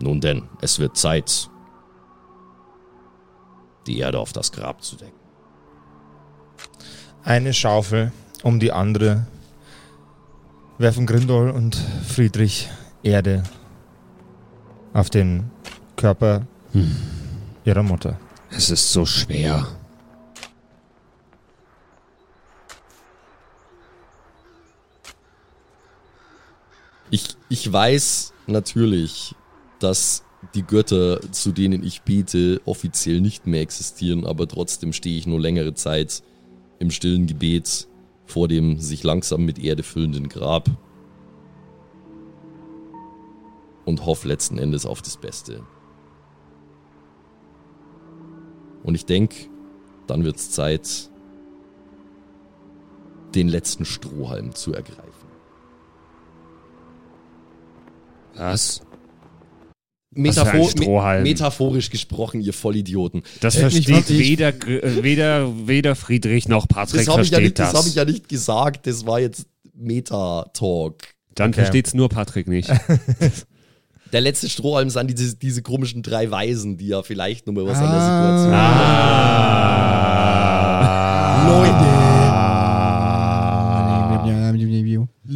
Nun 0.00 0.20
denn, 0.20 0.48
es 0.60 0.78
wird 0.78 0.96
Zeit, 0.96 1.48
die 3.86 3.98
Erde 3.98 4.18
auf 4.18 4.32
das 4.32 4.52
Grab 4.52 4.82
zu 4.82 4.96
decken. 4.96 5.18
Eine 7.22 7.54
Schaufel 7.54 8.12
um 8.42 8.60
die 8.60 8.72
andere 8.72 9.26
werfen 10.76 11.06
Grindol 11.06 11.50
und 11.50 11.76
Friedrich 12.06 12.68
Erde 13.02 13.44
auf 14.94 15.10
den 15.10 15.50
Körper 15.96 16.46
ihrer 17.64 17.82
Mutter. 17.82 18.18
Es 18.50 18.70
ist 18.70 18.92
so 18.92 19.04
schwer. 19.04 19.66
Ich, 27.10 27.36
ich 27.48 27.70
weiß 27.70 28.32
natürlich, 28.46 29.34
dass 29.80 30.22
die 30.54 30.62
Götter, 30.62 31.20
zu 31.32 31.52
denen 31.52 31.84
ich 31.84 32.02
bete, 32.02 32.60
offiziell 32.64 33.20
nicht 33.20 33.46
mehr 33.46 33.60
existieren, 33.60 34.26
aber 34.26 34.46
trotzdem 34.46 34.92
stehe 34.92 35.18
ich 35.18 35.26
nur 35.26 35.40
längere 35.40 35.74
Zeit 35.74 36.22
im 36.78 36.90
stillen 36.90 37.26
Gebet 37.26 37.88
vor 38.26 38.48
dem 38.48 38.78
sich 38.80 39.02
langsam 39.02 39.44
mit 39.44 39.58
Erde 39.58 39.82
füllenden 39.82 40.28
Grab 40.28 40.70
und 43.84 44.04
hoffe 44.06 44.28
letzten 44.28 44.58
Endes 44.58 44.86
auf 44.86 45.02
das 45.02 45.16
Beste. 45.16 45.62
Und 48.82 48.94
ich 48.94 49.06
denke, 49.06 49.36
dann 50.06 50.24
wird 50.24 50.36
es 50.36 50.50
Zeit, 50.50 51.10
den 53.34 53.48
letzten 53.48 53.84
Strohhalm 53.84 54.54
zu 54.54 54.72
ergreifen. 54.74 55.10
Was? 58.36 58.82
Metaphor 60.16 60.52
ein 60.60 60.68
Strohhalm? 60.68 61.22
me 61.24 61.30
metaphorisch 61.30 61.90
gesprochen, 61.90 62.40
ihr 62.40 62.52
Vollidioten. 62.52 63.22
Das 63.40 63.56
Äh, 63.56 63.60
versteht 63.60 64.10
ich- 64.10 64.18
weder, 64.18 64.48
äh, 64.48 65.02
weder, 65.02 65.66
weder 65.66 65.96
Friedrich 65.96 66.46
noch 66.48 66.68
Patrick 66.68 67.04
Das 67.04 67.08
habe 67.12 67.22
ich, 67.22 67.30
ja 67.30 67.40
nicht- 67.40 67.58
das 67.58 67.72
das. 67.72 67.80
hab 67.80 67.86
ich 67.88 67.94
ja 67.96 68.04
nicht 68.04 68.28
gesagt, 68.28 68.86
das 68.86 69.06
war 69.06 69.18
jetzt 69.18 69.46
Meta-Talk. 69.72 70.98
Dann 71.34 71.48
Okay. 71.50 71.60
versteht's 71.62 71.94
nur 71.94 72.08
Patrick 72.08 72.46
nicht. 72.46 72.70
Der 74.14 74.20
letzte 74.20 74.48
Strohhalm 74.48 74.90
sind 74.90 75.18
diese, 75.18 75.34
diese 75.34 75.60
komischen 75.60 76.04
drei 76.04 76.30
Weisen, 76.30 76.76
die 76.76 76.86
ja 76.86 77.02
vielleicht 77.02 77.48
nochmal 77.48 77.66
was 77.66 77.78
Ah. 77.78 77.84
an 77.84 77.90
der 77.90 78.00
Situation 78.00 78.54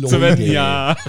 Zu 0.09 0.21
wetten, 0.21 0.53
ja. 0.53 0.97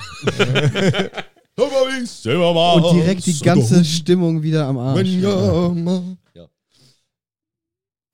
Und 2.88 2.96
direkt 2.96 3.26
die 3.28 3.38
ganze 3.40 3.86
Stimmung 3.86 4.42
wieder 4.42 4.66
am 4.66 4.80
Arsch. 4.80 4.98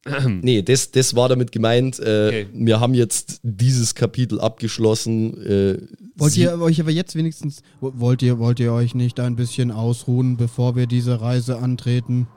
Nee, 0.41 0.61
das, 0.61 0.91
das 0.91 1.15
war 1.15 1.29
damit 1.29 1.51
gemeint. 1.51 1.99
Äh, 1.99 2.27
Okay. 2.27 2.47
Wir 2.53 2.79
haben 2.79 2.93
jetzt 2.93 3.39
dieses 3.43 3.95
Kapitel 3.95 4.39
abgeschlossen. 4.39 5.41
Äh, 5.43 5.77
Wollt 6.17 6.37
ihr 6.37 6.59
euch 6.61 6.79
aber 6.79 6.91
jetzt 6.91 7.15
wenigstens, 7.15 7.61
wollt 7.81 8.21
ihr, 8.21 8.39
wollt 8.39 8.59
ihr 8.59 8.71
euch 8.71 8.93
nicht 8.95 9.19
ein 9.19 9.35
bisschen 9.35 9.71
ausruhen, 9.71 10.37
bevor 10.37 10.75
wir 10.75 10.85
diese 10.87 11.19
Reise 11.21 11.57
antreten? 11.57 12.27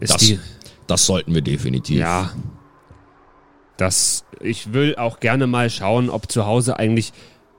Ist 0.00 0.14
Das- 0.14 0.20
die, 0.22 0.38
Das 0.86 1.04
sollten 1.06 1.34
wir 1.34 1.42
definitiv. 1.42 1.98
ja. 1.98 2.30
Das, 3.76 4.24
ich 4.40 4.72
will 4.72 4.96
auch 4.96 5.20
gerne 5.20 5.46
mal 5.46 5.70
schauen, 5.70 6.10
ob 6.10 6.30
zu 6.32 6.46
Hause 6.46 6.78
eigentlich, 6.78 7.12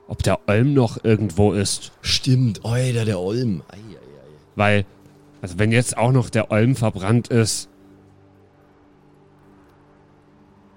ob 0.06 0.22
der 0.22 0.40
Olm 0.48 0.74
noch 0.74 1.02
irgendwo 1.02 1.52
ist. 1.54 1.92
Stimmt, 2.02 2.64
Alter, 2.64 3.04
der 3.06 3.18
Olm. 3.20 3.62
Ei, 3.68 3.76
ei, 3.76 3.78
ei. 3.78 3.96
Weil, 4.54 4.84
also 5.40 5.58
wenn 5.58 5.72
jetzt 5.72 5.96
auch 5.96 6.12
noch 6.12 6.28
der 6.28 6.50
Olm 6.50 6.76
verbrannt 6.76 7.28
ist. 7.28 7.68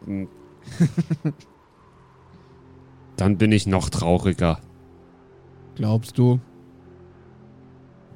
Hm, 0.06 0.28
Dann 3.16 3.38
bin 3.38 3.52
ich 3.52 3.68
noch 3.68 3.90
trauriger. 3.90 4.60
Glaubst 5.76 6.18
du? 6.18 6.40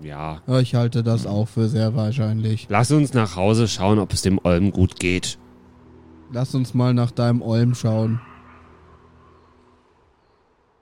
Ja. 0.02 0.42
Ich 0.60 0.76
halte 0.76 1.04
das 1.04 1.26
auch 1.26 1.48
für 1.48 1.68
sehr 1.68 1.96
wahrscheinlich. 1.96 2.68
Lass 2.70 2.92
uns 2.92 3.14
nach 3.14 3.36
Hause 3.36 3.68
schauen, 3.68 4.00
ob 4.00 4.14
es 4.14 4.22
dem 4.22 4.40
Olm 4.44 4.72
gut 4.72 5.00
geht. 5.00 5.40
Lass 6.32 6.54
uns 6.56 6.74
mal 6.74 6.94
nach 6.94 7.12
deinem 7.12 7.42
Olm 7.42 7.74
schauen. 7.74 8.22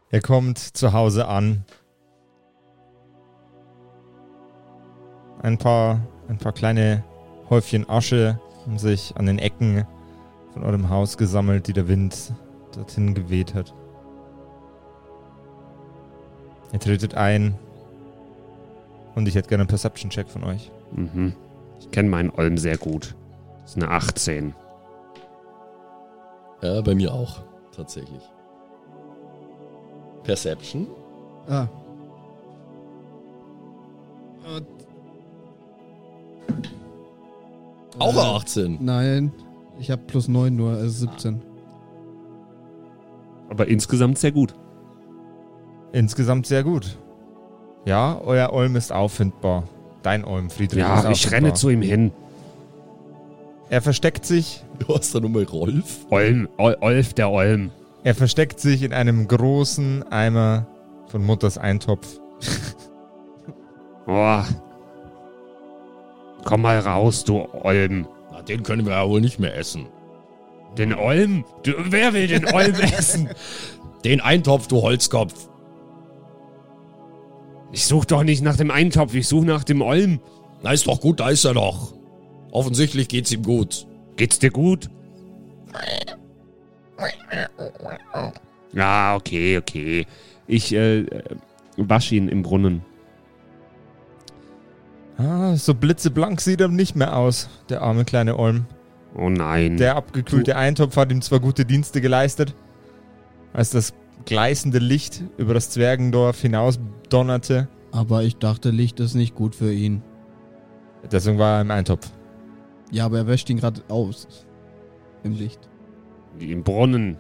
Er 0.10 0.22
kommt 0.22 0.60
zu 0.60 0.94
Hause 0.94 1.28
an. 1.28 1.66
Ein 5.42 5.58
paar, 5.58 6.02
ein 6.28 6.38
paar 6.38 6.54
kleine 6.54 7.04
Häufchen 7.50 7.88
Asche 7.88 8.40
haben 8.66 8.80
sich 8.80 9.16
an 9.18 9.28
den 9.28 9.40
Ecken 9.40 9.86
von 10.56 10.64
eurem 10.64 10.90
Haus 10.90 11.18
gesammelt, 11.18 11.68
die 11.68 11.74
der 11.74 11.90
Wind 11.90 12.34
dorthin 12.74 13.14
geweht 13.14 13.54
hat. 13.54 13.74
Ihr 16.72 16.80
tretet 16.80 17.14
ein. 17.14 17.56
Und 19.16 19.28
ich 19.28 19.36
hätte 19.36 19.50
gerne 19.50 19.64
einen 19.64 19.68
Perception-Check 19.68 20.30
von 20.30 20.46
euch. 20.46 20.72
Mhm. 20.94 21.34
Ich 21.80 21.92
kenne 21.92 22.10
meinen 22.10 22.30
Olm 22.30 22.58
sehr 22.58 22.78
gut. 22.78 23.16
Das 23.62 23.72
ist 23.72 23.84
eine 23.84 23.92
18. 23.92 24.56
Ja, 26.62 26.82
bei 26.82 26.96
mir 26.96 27.14
auch. 27.14 27.42
Tatsächlich. 27.76 28.24
Perception? 30.24 30.88
Ah. 31.50 31.68
Auch 38.00 38.16
Äh, 38.16 38.38
18. 38.38 38.78
Nein, 38.82 39.34
ich 39.80 39.92
habe 39.92 40.02
plus 40.08 40.28
9 40.28 40.56
nur, 40.56 40.72
also 40.72 40.90
17. 41.08 41.42
Aber 43.50 43.68
insgesamt 43.68 44.18
sehr 44.18 44.32
gut. 44.32 44.54
Insgesamt 45.92 46.46
sehr 46.48 46.64
gut. 46.64 46.98
Ja, 47.86 48.20
euer 48.24 48.52
Olm 48.52 48.76
ist 48.76 48.92
auffindbar. 48.92 49.64
Dein 50.02 50.26
Olm, 50.26 50.50
Friedrich. 50.50 50.80
ist 50.80 50.88
Ja, 50.88 51.00
ich 51.00 51.06
auffindbar. 51.08 51.32
renne 51.32 51.54
zu 51.54 51.70
ihm 51.70 51.82
hin. 51.82 52.12
Er 53.70 53.82
versteckt 53.82 54.26
sich. 54.26 54.64
Du 54.80 54.94
hast 54.94 55.14
da 55.16 55.20
nochmal 55.20 55.44
Rolf? 55.44 56.06
Olm, 56.10 56.50
Ol 56.58 56.76
Olf 56.82 57.14
der 57.14 57.30
Olm. 57.32 57.72
Er 58.04 58.14
versteckt 58.14 58.60
sich 58.60 58.84
in 58.84 58.94
einem 58.94 59.28
großen 59.28 60.04
Eimer 60.12 60.68
von 61.08 61.24
Mutters 61.26 61.58
Eintopf. 61.58 62.20
Oh. 64.08 64.42
Komm 66.44 66.62
mal 66.62 66.78
raus, 66.80 67.24
du 67.24 67.48
Olm. 67.54 68.08
Den 68.48 68.64
können 68.64 68.86
wir 68.86 68.94
ja 68.94 69.10
wohl 69.10 69.22
nicht 69.22 69.40
mehr 69.40 69.56
essen. 69.56 69.88
Den 70.78 70.94
Olm? 70.94 71.46
Du, 71.64 71.74
wer 71.78 72.14
will 72.14 72.28
den 72.28 72.46
Olm 72.54 72.76
essen? 72.98 73.30
Den 74.04 74.22
Eintopf, 74.22 74.68
du 74.68 74.82
Holzkopf. 74.82 75.50
Ich 77.72 77.86
suche 77.86 78.08
doch 78.08 78.24
nicht 78.24 78.44
nach 78.44 78.56
dem 78.56 78.72
Eintopf, 78.72 79.14
ich 79.16 79.28
suche 79.28 79.46
nach 79.46 79.64
dem 79.64 79.82
Olm. 79.82 80.20
Na, 80.64 80.72
ist 80.72 80.88
doch 80.88 81.02
gut, 81.02 81.20
da 81.20 81.30
ist 81.30 81.44
er 81.46 81.54
doch. 81.54 81.94
Offensichtlich 82.52 83.08
geht's 83.08 83.32
ihm 83.32 83.44
gut. 83.44 83.88
Geht's 84.16 84.40
dir 84.40 84.52
gut? 84.52 84.90
Ja, 88.74 89.16
okay, 89.16 89.58
okay. 89.58 90.06
Ich 90.48 90.74
äh, 90.74 91.00
äh, 91.00 91.24
wasche 91.78 92.16
ihn 92.16 92.30
im 92.30 92.44
Brunnen. 92.44 92.84
Ah, 95.18 95.56
so 95.56 95.74
blitzeblank 95.74 96.42
sieht 96.42 96.62
er 96.62 96.68
nicht 96.68 96.96
mehr 96.96 97.16
aus, 97.16 97.50
der 97.70 97.82
arme 97.82 98.04
kleine 98.04 98.38
Olm. 98.38 98.66
Oh 99.16 99.30
nein. 99.30 99.78
Der 99.78 99.96
abgekühlte 99.96 100.58
Eintopf 100.58 100.98
hat 100.98 101.12
ihm 101.12 101.22
zwar 101.22 101.40
gute 101.40 101.66
Dienste 101.66 102.02
geleistet, 102.02 102.54
als 103.54 103.70
das 103.70 103.94
gleißende 104.26 104.80
Licht 104.80 105.24
über 105.38 105.54
das 105.54 105.70
Zwergendorf 105.70 106.42
hinaus 106.42 106.80
donnerte. 107.10 107.70
Aber 107.92 108.24
ich 108.24 108.38
dachte, 108.38 108.72
Licht 108.72 109.00
ist 109.00 109.14
nicht 109.14 109.36
gut 109.36 109.56
für 109.56 109.72
ihn. 109.72 110.02
Deswegen 111.10 111.38
war 111.38 111.58
er 111.58 111.62
im 111.62 111.72
Eintopf. 111.72 112.10
Ja, 112.92 113.06
aber 113.06 113.20
er 113.20 113.28
wäscht 113.28 113.50
ihn 113.50 113.58
gerade 113.58 113.82
aus. 113.88 114.28
Im 115.24 115.32
Licht. 115.34 115.60
Im 116.40 116.64
Brunnen. 116.64 117.18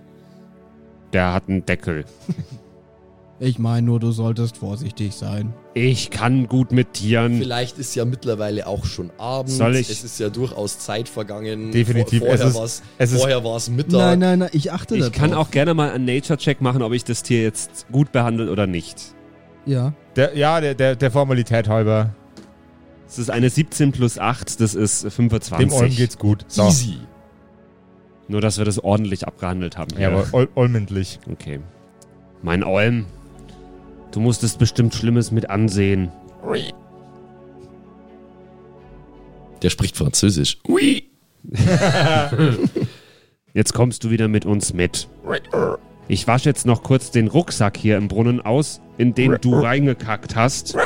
Der 1.14 1.34
hat 1.34 1.48
einen 1.48 1.66
Deckel. 1.66 2.04
Ich 3.40 3.60
meine 3.60 3.86
nur, 3.86 4.00
du 4.00 4.12
solltest 4.12 4.58
vorsichtig 4.58 5.14
sein. 5.14 5.54
Ich 5.78 6.10
kann 6.10 6.48
gut 6.48 6.72
mit 6.72 6.94
Tieren. 6.94 7.38
Vielleicht 7.38 7.78
ist 7.78 7.94
ja 7.96 8.06
mittlerweile 8.06 8.66
auch 8.66 8.86
schon 8.86 9.12
Abend. 9.18 9.52
Soll 9.52 9.76
ich- 9.76 9.90
Es 9.90 10.06
ist 10.06 10.18
ja 10.22 10.30
durchaus 10.30 10.80
Zeit 10.80 11.10
vergangen. 11.10 11.72
Definitiv. 11.74 12.20
Vor, 12.20 12.30
vorher 12.30 12.46
Es 12.48 12.56
war's- 12.56 12.82
war 13.44 13.58
es 13.58 13.70
Mittag. 13.70 13.92
Nein, 13.92 14.20
nein, 14.20 14.40
nein, 14.40 14.50
ich 14.54 14.72
achte 14.72 14.98
da 14.98 15.08
Ich 15.08 15.12
kann 15.12 15.32
drauf. 15.32 15.48
auch 15.48 15.52
gerne 15.52 15.74
mal 15.74 15.92
einen 15.92 16.06
Nature-Check 16.06 16.62
machen, 16.62 16.82
ob 16.82 16.94
ich 16.94 17.04
das 17.04 17.24
Tier 17.24 17.44
jetzt 17.44 17.88
gut 17.92 18.14
behandle 18.14 18.50
oder 18.50 18.68
nicht. 18.68 19.14
Ja. 19.66 19.94
Der, 20.16 20.38
ja, 20.38 20.62
der, 20.62 20.76
der, 20.76 20.96
der 20.96 21.12
Formalität 21.12 21.68
halber. 21.68 22.16
Es 23.06 23.20
ist 23.20 23.30
eine 23.30 23.50
17 23.50 23.92
plus 23.92 24.18
8, 24.18 24.62
das 24.62 24.76
ist 24.76 25.02
25. 25.12 25.58
Dem 25.68 25.74
Olm 25.74 25.94
geht's 25.94 26.18
gut. 26.18 26.46
So. 26.48 26.68
Easy. 26.68 27.00
Nur, 28.30 28.40
dass 28.40 28.58
wir 28.58 28.64
das 28.66 28.80
ordentlich 28.80 29.28
abgehandelt 29.28 29.78
haben. 29.78 29.92
Ja, 30.00 30.08
aber 30.08 30.26
ol 30.32 30.48
olmendlich. 30.56 31.20
Okay. 31.30 31.60
Mein 32.42 32.64
Olm, 32.64 33.06
du 34.12 34.20
musstest 34.20 34.60
bestimmt 34.60 34.94
Schlimmes 34.94 35.32
mit 35.32 35.50
ansehen. 35.50 36.12
Der 39.62 39.70
spricht 39.70 39.98
Französisch. 39.98 40.58
Ui. 40.68 41.04
Jetzt 43.54 43.74
kommst 43.74 44.04
du 44.04 44.10
wieder 44.10 44.28
mit 44.28 44.46
uns 44.46 44.74
mit. 44.74 45.08
Ich 46.08 46.28
wasche 46.28 46.50
jetzt 46.50 46.66
noch 46.66 46.84
kurz 46.84 47.10
den 47.10 47.28
Rucksack 47.28 47.78
hier 47.78 47.98
im 47.98 48.10
Brunnen 48.10 48.42
aus, 48.42 48.82
in 48.98 49.16
den 49.16 49.38
du 49.42 49.56
reingekackt 49.60 50.36
hast. 50.36 50.78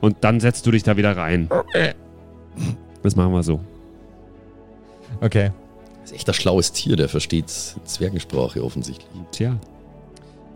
Und 0.00 0.16
dann 0.20 0.40
setzt 0.40 0.64
du 0.64 0.70
dich 0.70 0.84
da 0.84 0.96
wieder 0.96 1.16
rein. 1.16 1.50
Das 3.02 3.16
machen 3.16 3.32
wir 3.32 3.42
so. 3.42 3.60
Okay. 5.20 5.50
Das 6.00 6.12
ist 6.12 6.16
echt 6.16 6.28
ein 6.28 6.34
schlaues 6.34 6.72
Tier, 6.72 6.96
der 6.96 7.08
versteht 7.08 7.48
Zwergensprache 7.48 8.64
offensichtlich. 8.64 9.08
Tja. 9.32 9.58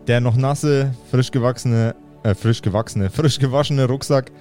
Der 0.07 0.21
noch 0.21 0.35
nasse, 0.35 0.93
frisch 1.11 1.31
gewachsene, 1.31 1.95
äh, 2.23 2.33
frisch 2.33 2.61
gewachsene, 2.61 3.09
frisch 3.11 3.39
gewaschene 3.39 3.85
Rucksack 3.85 4.31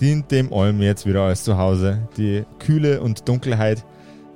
dient 0.00 0.30
dem 0.30 0.52
Olm 0.52 0.80
jetzt 0.80 1.06
wieder 1.06 1.22
als 1.22 1.42
Zuhause. 1.44 2.06
Die 2.16 2.44
Kühle 2.60 3.00
und 3.00 3.28
Dunkelheit, 3.28 3.84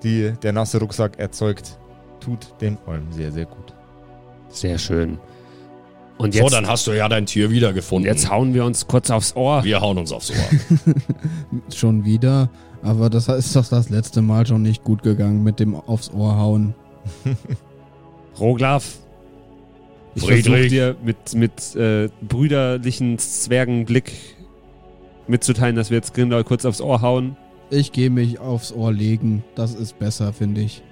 die 0.03 0.33
der 0.43 0.53
nasse 0.53 0.81
Rucksack 0.81 1.19
erzeugt, 1.19 1.79
tut 2.21 2.61
dem 2.61 2.79
Olm 2.87 3.13
sehr, 3.13 3.31
sehr 3.31 3.47
gut. 3.47 3.75
Sehr 4.49 4.77
schön. 4.79 5.19
Und 6.19 6.35
So, 6.35 6.41
jetzt, 6.41 6.53
dann 6.53 6.67
hast 6.67 6.87
du 6.87 6.93
ja 6.93 7.09
dein 7.09 7.27
Tier 7.27 7.51
wiedergefunden. 7.51 8.09
und 8.11 8.15
jetzt 8.17 8.29
hauen 8.31 8.53
wir 8.55 8.65
uns 8.65 8.87
kurz 8.87 9.11
aufs 9.11 9.35
Ohr. 9.35 9.65
wir 9.65 9.81
hauen 9.81 9.99
uns 9.99 10.13
aufs 10.13 10.31
Ohr. 10.31 10.95
Schon 11.75 12.05
wieder. 12.05 12.51
Aber 12.83 13.09
das 13.09 13.29
ist 13.29 13.55
doch 13.55 13.67
das 13.67 13.89
letzte 13.91 14.21
Mal 14.23 14.45
schon 14.45 14.63
nicht 14.63 14.83
gut 14.83 15.05
gegangen 15.05 15.45
mit 15.45 15.61
dem 15.61 15.77
aufs 15.77 16.11
Ohr 16.13 16.37
hauen. 16.37 16.75
Roglaf. 18.41 18.99
Ich 20.15 20.25
versuche 20.25 20.69
dir 20.69 20.97
mit, 21.03 21.35
mit 21.35 21.75
äh, 21.75 22.09
brüderlichen 22.21 23.19
Zwergenblick 23.19 24.13
mitzuteilen, 25.27 25.75
dass 25.77 25.91
wir 25.91 25.97
jetzt 25.97 26.15
Grindel 26.15 26.45
kurz 26.45 26.65
aufs 26.65 26.81
Ohr 26.81 27.01
hauen. 27.01 27.37
Ich 27.71 27.93
gehe 27.93 28.11
mich 28.11 28.39
aufs 28.39 28.73
Ohr 28.73 28.93
legen. 28.93 29.43
Das 29.55 29.75
ist 29.75 29.99
besser, 29.99 30.33
finde 30.35 30.61
ich. 30.61 30.83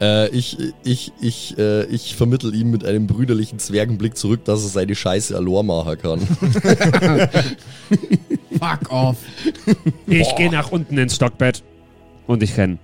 äh, 0.00 0.28
ich 0.30 0.56
ich, 0.84 1.12
ich, 1.20 1.56
äh, 1.58 1.84
ich 1.86 2.16
vermittel 2.16 2.54
ihm 2.54 2.70
mit 2.70 2.84
einem 2.84 3.06
brüderlichen 3.06 3.58
Zwergenblick 3.60 4.16
zurück, 4.16 4.44
dass 4.44 4.62
er 4.62 4.68
seine 4.68 4.94
Scheiße 4.96 5.36
Alor 5.36 5.62
machen 5.62 5.98
kann. 5.98 6.20
Fuck 8.58 8.90
off. 8.90 9.16
Ich 10.06 10.34
gehe 10.36 10.50
nach 10.50 10.72
unten 10.72 10.98
ins 10.98 11.14
Stockbett. 11.16 11.62
Und 12.26 12.42
ich 12.42 12.56
renn. 12.58 12.78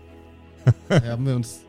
Haben 0.88 1.26
wir 1.26 1.34
uns 1.36 1.60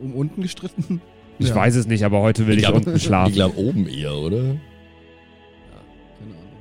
um 0.00 0.14
unten 0.14 0.40
gestritten? 0.42 1.00
Ich 1.38 1.48
Ja. 1.48 1.54
weiß 1.54 1.74
es 1.76 1.86
nicht, 1.86 2.04
aber 2.04 2.20
heute 2.20 2.46
will 2.46 2.56
ich, 2.58 2.64
glaub- 2.64 2.76
unten 2.76 2.98
schlafen. 2.98 3.30
Ich 3.30 3.34
glaube 3.36 3.58
oben 3.58 3.86
eher, 3.88 4.14
oder? 4.14 4.42
Keine 4.42 4.56
Ahnung. 6.34 6.56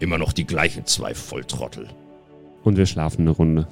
Immer 0.00 0.18
noch 0.18 0.32
die 0.32 0.46
gleichen 0.46 0.86
zwei 0.86 1.14
Volltrottel. 1.14 1.88
Und 2.64 2.76
wir 2.76 2.86
schlafen 2.86 3.22
eine 3.22 3.30
Runde. 3.30 3.66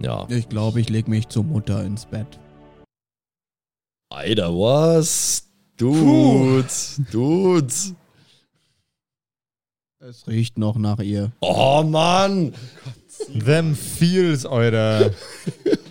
Ja. 0.00 0.26
Ich 0.28 0.48
glaube, 0.48 0.80
ich 0.80 0.88
leg 0.88 1.08
mich 1.08 1.28
zur 1.28 1.44
Mutter 1.44 1.84
ins 1.84 2.06
Bett. 2.06 2.26
Alter, 4.10 4.50
was? 4.52 5.48
Dude, 5.76 6.66
Dude. 7.12 7.72
Es 9.98 10.26
riecht 10.28 10.56
noch 10.58 10.76
nach 10.76 11.00
ihr. 11.00 11.32
Oh 11.40 11.82
Mann. 11.82 12.54
Them 13.44 13.74
feels, 13.74 14.46
Alter. 14.46 15.10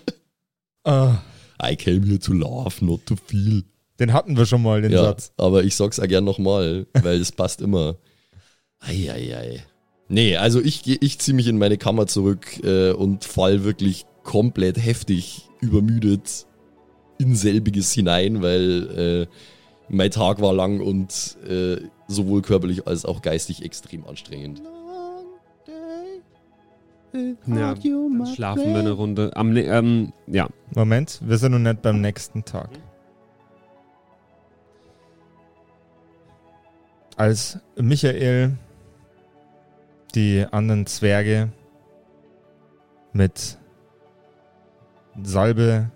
ah, 0.86 1.18
I 1.62 1.76
came 1.76 2.03
here 2.06 2.20
to 2.20 2.34
laugh, 2.34 2.82
not 2.82 3.06
to 3.06 3.16
feel. 3.16 3.64
den 3.99 4.12
hatten 4.14 4.36
wir 4.38 4.45
schon 4.45 4.62
mal, 4.62 4.82
den 4.82 4.91
Ja, 4.91 5.03
Satz. 5.03 5.32
aber 5.38 5.64
ich 5.64 5.76
sag's 5.76 5.97
ja 5.97 6.06
gern 6.06 6.24
nochmal, 6.26 6.86
weil 7.01 7.20
es 7.22 7.32
passt 7.32 7.62
immer. 7.62 7.95
Eieiei. 8.80 9.64
Nee, 10.08 10.36
also 10.38 10.62
ich, 10.62 10.86
ich 11.01 11.20
ziehe 11.20 11.34
mich 11.36 11.47
in 11.47 11.58
meine 11.58 11.78
Kammer 11.78 12.06
zurück 12.08 12.64
äh, 12.64 12.91
und 12.91 13.24
fall 13.26 13.64
wirklich 13.64 14.06
komplett 14.24 14.78
heftig 14.78 15.49
übermüdet 15.62 16.45
in 17.18 17.36
selbiges 17.36 17.91
hinein, 17.93 18.41
weil 18.41 19.28
äh, 19.30 19.36
mein 19.89 20.12
Tag 20.12 20.41
war 20.41 20.53
lang 20.53 20.82
und 20.82 21.38
äh, 21.47 21.78
sowohl 22.08 22.41
körperlich 22.41 22.86
als 22.88 23.06
auch 23.06 23.22
geistig 23.22 23.64
extrem 23.64 24.06
anstrengend. 24.06 24.62
Ja, 27.47 27.74
dann 27.76 28.26
schlafen 28.34 28.74
wir 28.74 28.80
eine 28.80 28.91
Runde. 28.91 29.32
Am, 29.36 29.51
ne- 29.53 29.63
ähm, 29.66 30.13
ja. 30.28 30.47
Moment, 30.74 31.20
wir 31.26 31.38
sind 31.38 31.51
noch 31.53 31.59
nicht 31.59 31.82
beim 31.82 32.01
nächsten 32.01 32.43
Tag. 32.45 32.70
Als 37.18 37.59
Michael 37.78 38.57
die 40.16 40.45
anderen 40.51 40.86
Zwerge 40.86 41.49
mit 43.13 43.57
Salbe 45.24 45.91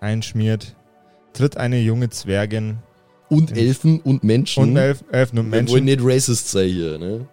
einschmiert, 0.00 0.74
tritt 1.34 1.56
eine 1.58 1.78
junge 1.80 2.08
Zwergin 2.10 2.78
Und 3.28 3.54
Elfen 3.56 4.00
und 4.00 4.24
Menschen. 4.24 4.62
Und 4.62 4.76
Elf, 4.76 5.04
Elfen 5.12 5.38
und 5.38 5.46
Wir 5.46 5.52
wollen 5.68 5.84
Menschen. 5.84 5.84
nicht 5.84 6.00
racist 6.02 6.50
sein 6.50 6.68
hier, 6.70 6.98
ne? 6.98 7.26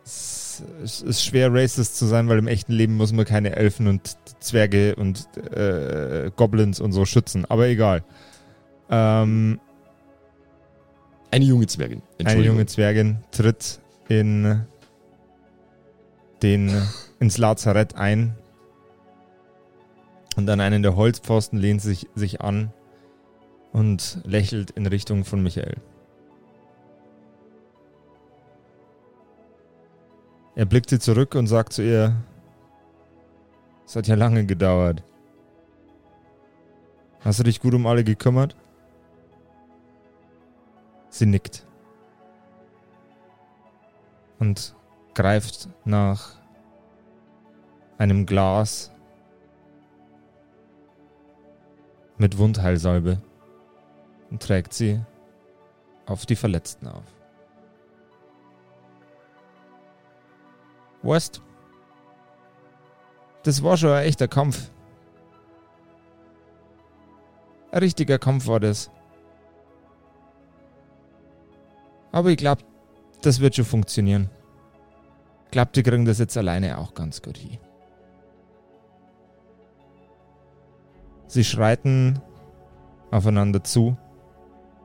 Es 0.84 1.02
ist 1.02 1.24
schwer, 1.24 1.54
racist 1.54 1.98
zu 1.98 2.06
sein, 2.06 2.28
weil 2.30 2.38
im 2.40 2.48
echten 2.48 2.72
Leben 2.74 2.96
muss 2.96 3.12
man 3.12 3.26
keine 3.26 3.56
Elfen 3.56 3.88
und 3.88 4.18
Zwerge 4.40 4.96
und 4.96 5.28
äh, 5.38 6.32
Goblins 6.36 6.80
und 6.80 6.92
so 6.92 7.06
schützen. 7.06 7.46
Aber 7.46 7.68
egal. 7.68 8.04
Ähm, 8.90 9.60
Eine 11.32 11.46
junge 11.46 11.68
Zwergin. 11.68 12.02
eine 12.24 12.42
junge 12.42 12.66
Zwergin 12.66 13.18
tritt 13.32 13.80
in 14.08 14.62
den, 16.42 16.72
ins 17.20 17.38
Lazarett 17.38 17.96
ein 17.96 18.36
und 20.36 20.50
an 20.50 20.62
einen 20.62 20.84
der 20.84 20.96
Holzpfosten 20.96 21.60
lehnt 21.60 21.82
sich, 21.82 22.08
sich 22.16 22.42
an 22.42 22.72
und 23.74 24.20
lächelt 24.24 24.72
in 24.72 24.86
Richtung 24.86 25.26
von 25.26 25.42
Michael. 25.44 25.78
Er 30.58 30.66
blickt 30.66 30.90
sie 30.90 30.98
zurück 30.98 31.36
und 31.36 31.46
sagt 31.46 31.72
zu 31.72 31.84
ihr, 31.84 32.16
es 33.86 33.96
hat 33.96 34.08
ja 34.08 34.16
lange 34.16 34.44
gedauert. 34.44 35.04
Hast 37.20 37.38
du 37.38 37.44
dich 37.44 37.60
gut 37.60 37.76
um 37.76 37.86
alle 37.86 38.04
gekümmert? 38.04 38.56
Sie 41.10 41.28
nickt 41.28 41.64
und 44.40 44.76
greift 45.14 45.70
nach 45.86 46.40
einem 48.00 48.26
Glas 48.26 48.92
mit 52.18 52.40
Wundheilsalbe 52.40 53.22
und 54.32 54.42
trägt 54.42 54.74
sie 54.74 55.00
auf 56.08 56.26
die 56.26 56.36
Verletzten 56.36 56.88
auf. 56.88 57.17
West, 61.04 61.42
das 63.44 63.64
war 63.64 63.78
schon 63.78 63.92
ein 63.92 64.04
echter 64.04 64.28
Kampf. 64.28 64.72
Ein 67.72 67.80
richtiger 67.80 68.20
Kampf 68.20 68.48
war 68.48 68.60
das. 68.60 68.92
Aber 72.12 72.30
ich 72.30 72.38
glaube, 72.38 72.64
das 73.22 73.40
wird 73.40 73.56
schon 73.56 73.66
funktionieren. 73.66 74.30
Ich 75.46 75.52
glaube, 75.52 75.72
die 75.74 75.84
kriegen 75.84 76.06
das 76.06 76.20
jetzt 76.20 76.38
alleine 76.38 76.78
auch 76.78 76.94
ganz 76.94 77.22
gut 77.22 77.38
hin. 77.38 77.58
Sie 81.28 81.44
schreiten 81.44 82.22
aufeinander 83.12 83.64
zu, 83.64 83.98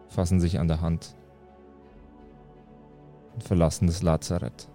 fassen 0.08 0.40
sich 0.40 0.58
an 0.58 0.68
der 0.68 0.80
Hand 0.80 1.16
und 3.34 3.42
verlassen 3.42 3.86
das 3.86 4.02
Lazarett. 4.02 4.68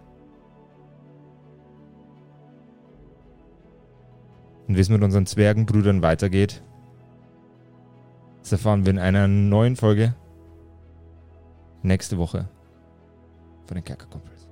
Und 4.68 4.76
wie 4.76 4.82
es 4.82 4.89
mit 4.89 5.01
unseren 5.01 5.26
Zwergenbrüdern 5.26 6.01
weitergeht, 6.01 6.61
das 8.41 8.51
erfahren 8.51 8.86
wir 8.86 8.91
in 8.91 8.99
einer 8.99 9.28
neuen 9.28 9.76
Folge 9.76 10.15
nächste 11.84 12.18
Woche 12.18 12.49
von 13.65 13.76
den 13.76 13.84
Kerkerkumpels. 13.84 14.47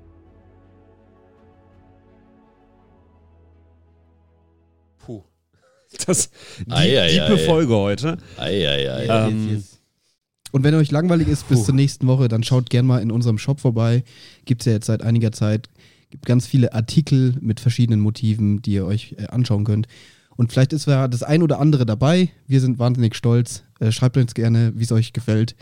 Puh. 5.05 5.23
Das, 6.05 6.29
die, 6.65 6.71
Ei, 6.71 6.99
ei, 6.99 7.21
ei. 7.21 7.37
Folge 7.37 7.73
heute. 7.73 8.17
Eieiei. 8.37 9.05
Ähm, 9.05 9.63
Und 10.51 10.63
wenn 10.63 10.75
euch 10.75 10.91
langweilig 10.91 11.29
ist 11.29 11.47
bis 11.47 11.59
Puh. 11.59 11.65
zur 11.65 11.75
nächsten 11.75 12.07
Woche, 12.07 12.27
dann 12.27 12.43
schaut 12.43 12.69
gern 12.69 12.85
mal 12.85 13.01
in 13.01 13.11
unserem 13.11 13.37
Shop 13.37 13.61
vorbei. 13.61 14.03
Gibt 14.43 14.61
es 14.61 14.65
ja 14.65 14.73
jetzt 14.73 14.87
seit 14.87 15.01
einiger 15.01 15.31
Zeit. 15.31 15.69
Gibt 16.09 16.25
ganz 16.25 16.47
viele 16.47 16.73
Artikel 16.73 17.35
mit 17.41 17.59
verschiedenen 17.59 17.99
Motiven, 17.99 18.61
die 18.61 18.73
ihr 18.73 18.85
euch 18.85 19.15
äh, 19.17 19.27
anschauen 19.27 19.63
könnt. 19.65 19.87
Und 20.37 20.51
vielleicht 20.51 20.73
ist 20.73 20.87
ja 20.87 21.07
das 21.07 21.23
ein 21.23 21.41
oder 21.43 21.59
andere 21.59 21.85
dabei. 21.85 22.29
Wir 22.47 22.59
sind 22.61 22.77
wahnsinnig 22.79 23.15
stolz. 23.15 23.63
Äh, 23.79 23.91
schreibt 23.91 24.17
uns 24.17 24.33
gerne, 24.33 24.73
wie 24.75 24.83
es 24.83 24.91
euch 24.91 25.13
gefällt. 25.13 25.55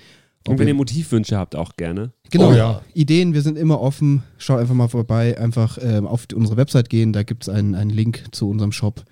Und 0.48 0.60
wenn 0.60 0.68
ihr- 0.68 0.74
Motivwünsche 0.74 1.38
habt, 1.38 1.56
auch 1.56 1.76
gerne. 1.78 2.12
Genau, 2.32 2.50
Oh 2.50 2.54
ja. 2.54 2.82
Ideen, 2.94 3.34
wir 3.34 3.42
sind 3.44 3.58
immer 3.58 3.80
offen. 3.80 4.24
Schaut 4.38 4.60
einfach 4.60 4.74
mal 4.74 4.88
vorbei, 4.90 5.40
einfach 5.40 5.78
ähm, 5.82 6.06
auf 6.08 6.26
unsere 6.34 6.58
Website 6.58 6.90
gehen. 6.90 7.14
Da 7.14 7.24
gibt 7.24 7.44
es 7.44 7.50
einen, 7.50 7.76
einen 7.76 7.92
Link 7.92 8.24
zu 8.32 8.50
unserem 8.50 8.72
Shop. 8.72 9.06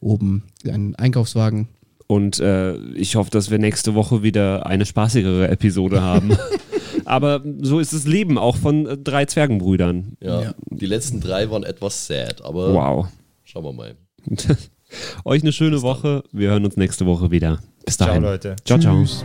Oben 0.00 0.44
einen 0.66 0.94
Einkaufswagen. 0.94 1.68
Und 2.06 2.38
äh, 2.40 2.76
ich 2.94 3.16
hoffe, 3.16 3.30
dass 3.30 3.50
wir 3.50 3.58
nächste 3.58 3.94
Woche 3.94 4.22
wieder 4.22 4.64
eine 4.66 4.86
spaßigere 4.86 5.48
Episode 5.48 6.00
haben. 6.00 6.30
Aber 7.08 7.42
so 7.62 7.80
ist 7.80 7.94
das 7.94 8.06
Leben 8.06 8.36
auch 8.36 8.56
von 8.56 8.86
äh, 8.86 8.98
drei 8.98 9.24
Zwergenbrüdern. 9.24 10.12
Ja. 10.20 10.42
Ja. 10.42 10.54
Die 10.70 10.86
letzten 10.86 11.20
drei 11.20 11.50
waren 11.50 11.64
etwas 11.64 12.06
sad, 12.06 12.42
aber 12.44 12.74
Wow. 12.74 13.08
schauen 13.44 13.64
wir 13.64 13.72
mal. 13.72 13.96
Euch 15.24 15.42
eine 15.42 15.52
schöne 15.52 15.80
Woche. 15.82 16.22
Wir 16.32 16.50
hören 16.50 16.64
uns 16.66 16.76
nächste 16.76 17.06
Woche 17.06 17.30
wieder. 17.30 17.60
Bis 17.86 17.96
Ciao, 17.96 18.08
dahin. 18.08 18.22
Leute. 18.22 18.56
Ciao, 18.64 18.78
ciao. 18.78 18.94
Tschüss. 19.02 19.24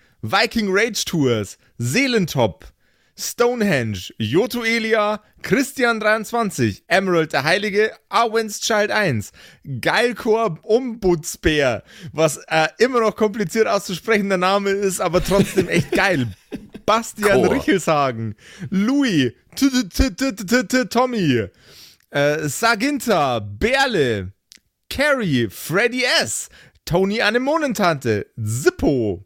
Viking 0.21 0.67
Rage 0.69 1.05
Tours, 1.05 1.57
Seelentop, 1.77 2.65
Stonehenge, 3.17 4.13
Joto 4.19 4.63
Elia, 4.63 5.21
Christian23, 5.43 6.83
Emerald 6.87 7.33
der 7.33 7.43
Heilige, 7.43 7.91
Arwen's 8.09 8.61
Child 8.61 8.91
1, 8.91 9.31
Geilkor 9.81 10.59
Ombudsbär, 10.63 11.83
was 12.13 12.37
äh, 12.47 12.67
immer 12.79 13.01
noch 13.01 13.15
kompliziert 13.15 13.67
auszusprechender 13.67 14.37
Name 14.37 14.71
ist, 14.71 15.01
aber 15.01 15.23
trotzdem 15.23 15.67
echt 15.67 15.91
geil. 15.95 16.27
Bastian 16.85 17.43
Chor. 17.43 17.55
Richelshagen, 17.55 18.35
Louis, 18.69 19.33
Tommy, 20.89 21.47
äh, 22.09 22.47
Saginta, 22.47 23.39
Berle, 23.39 24.33
Carrie, 24.89 25.47
Freddy 25.49 26.03
S., 26.21 26.49
Tony 26.85 27.21
Anemonentante, 27.21 28.27
Zippo, 28.43 29.25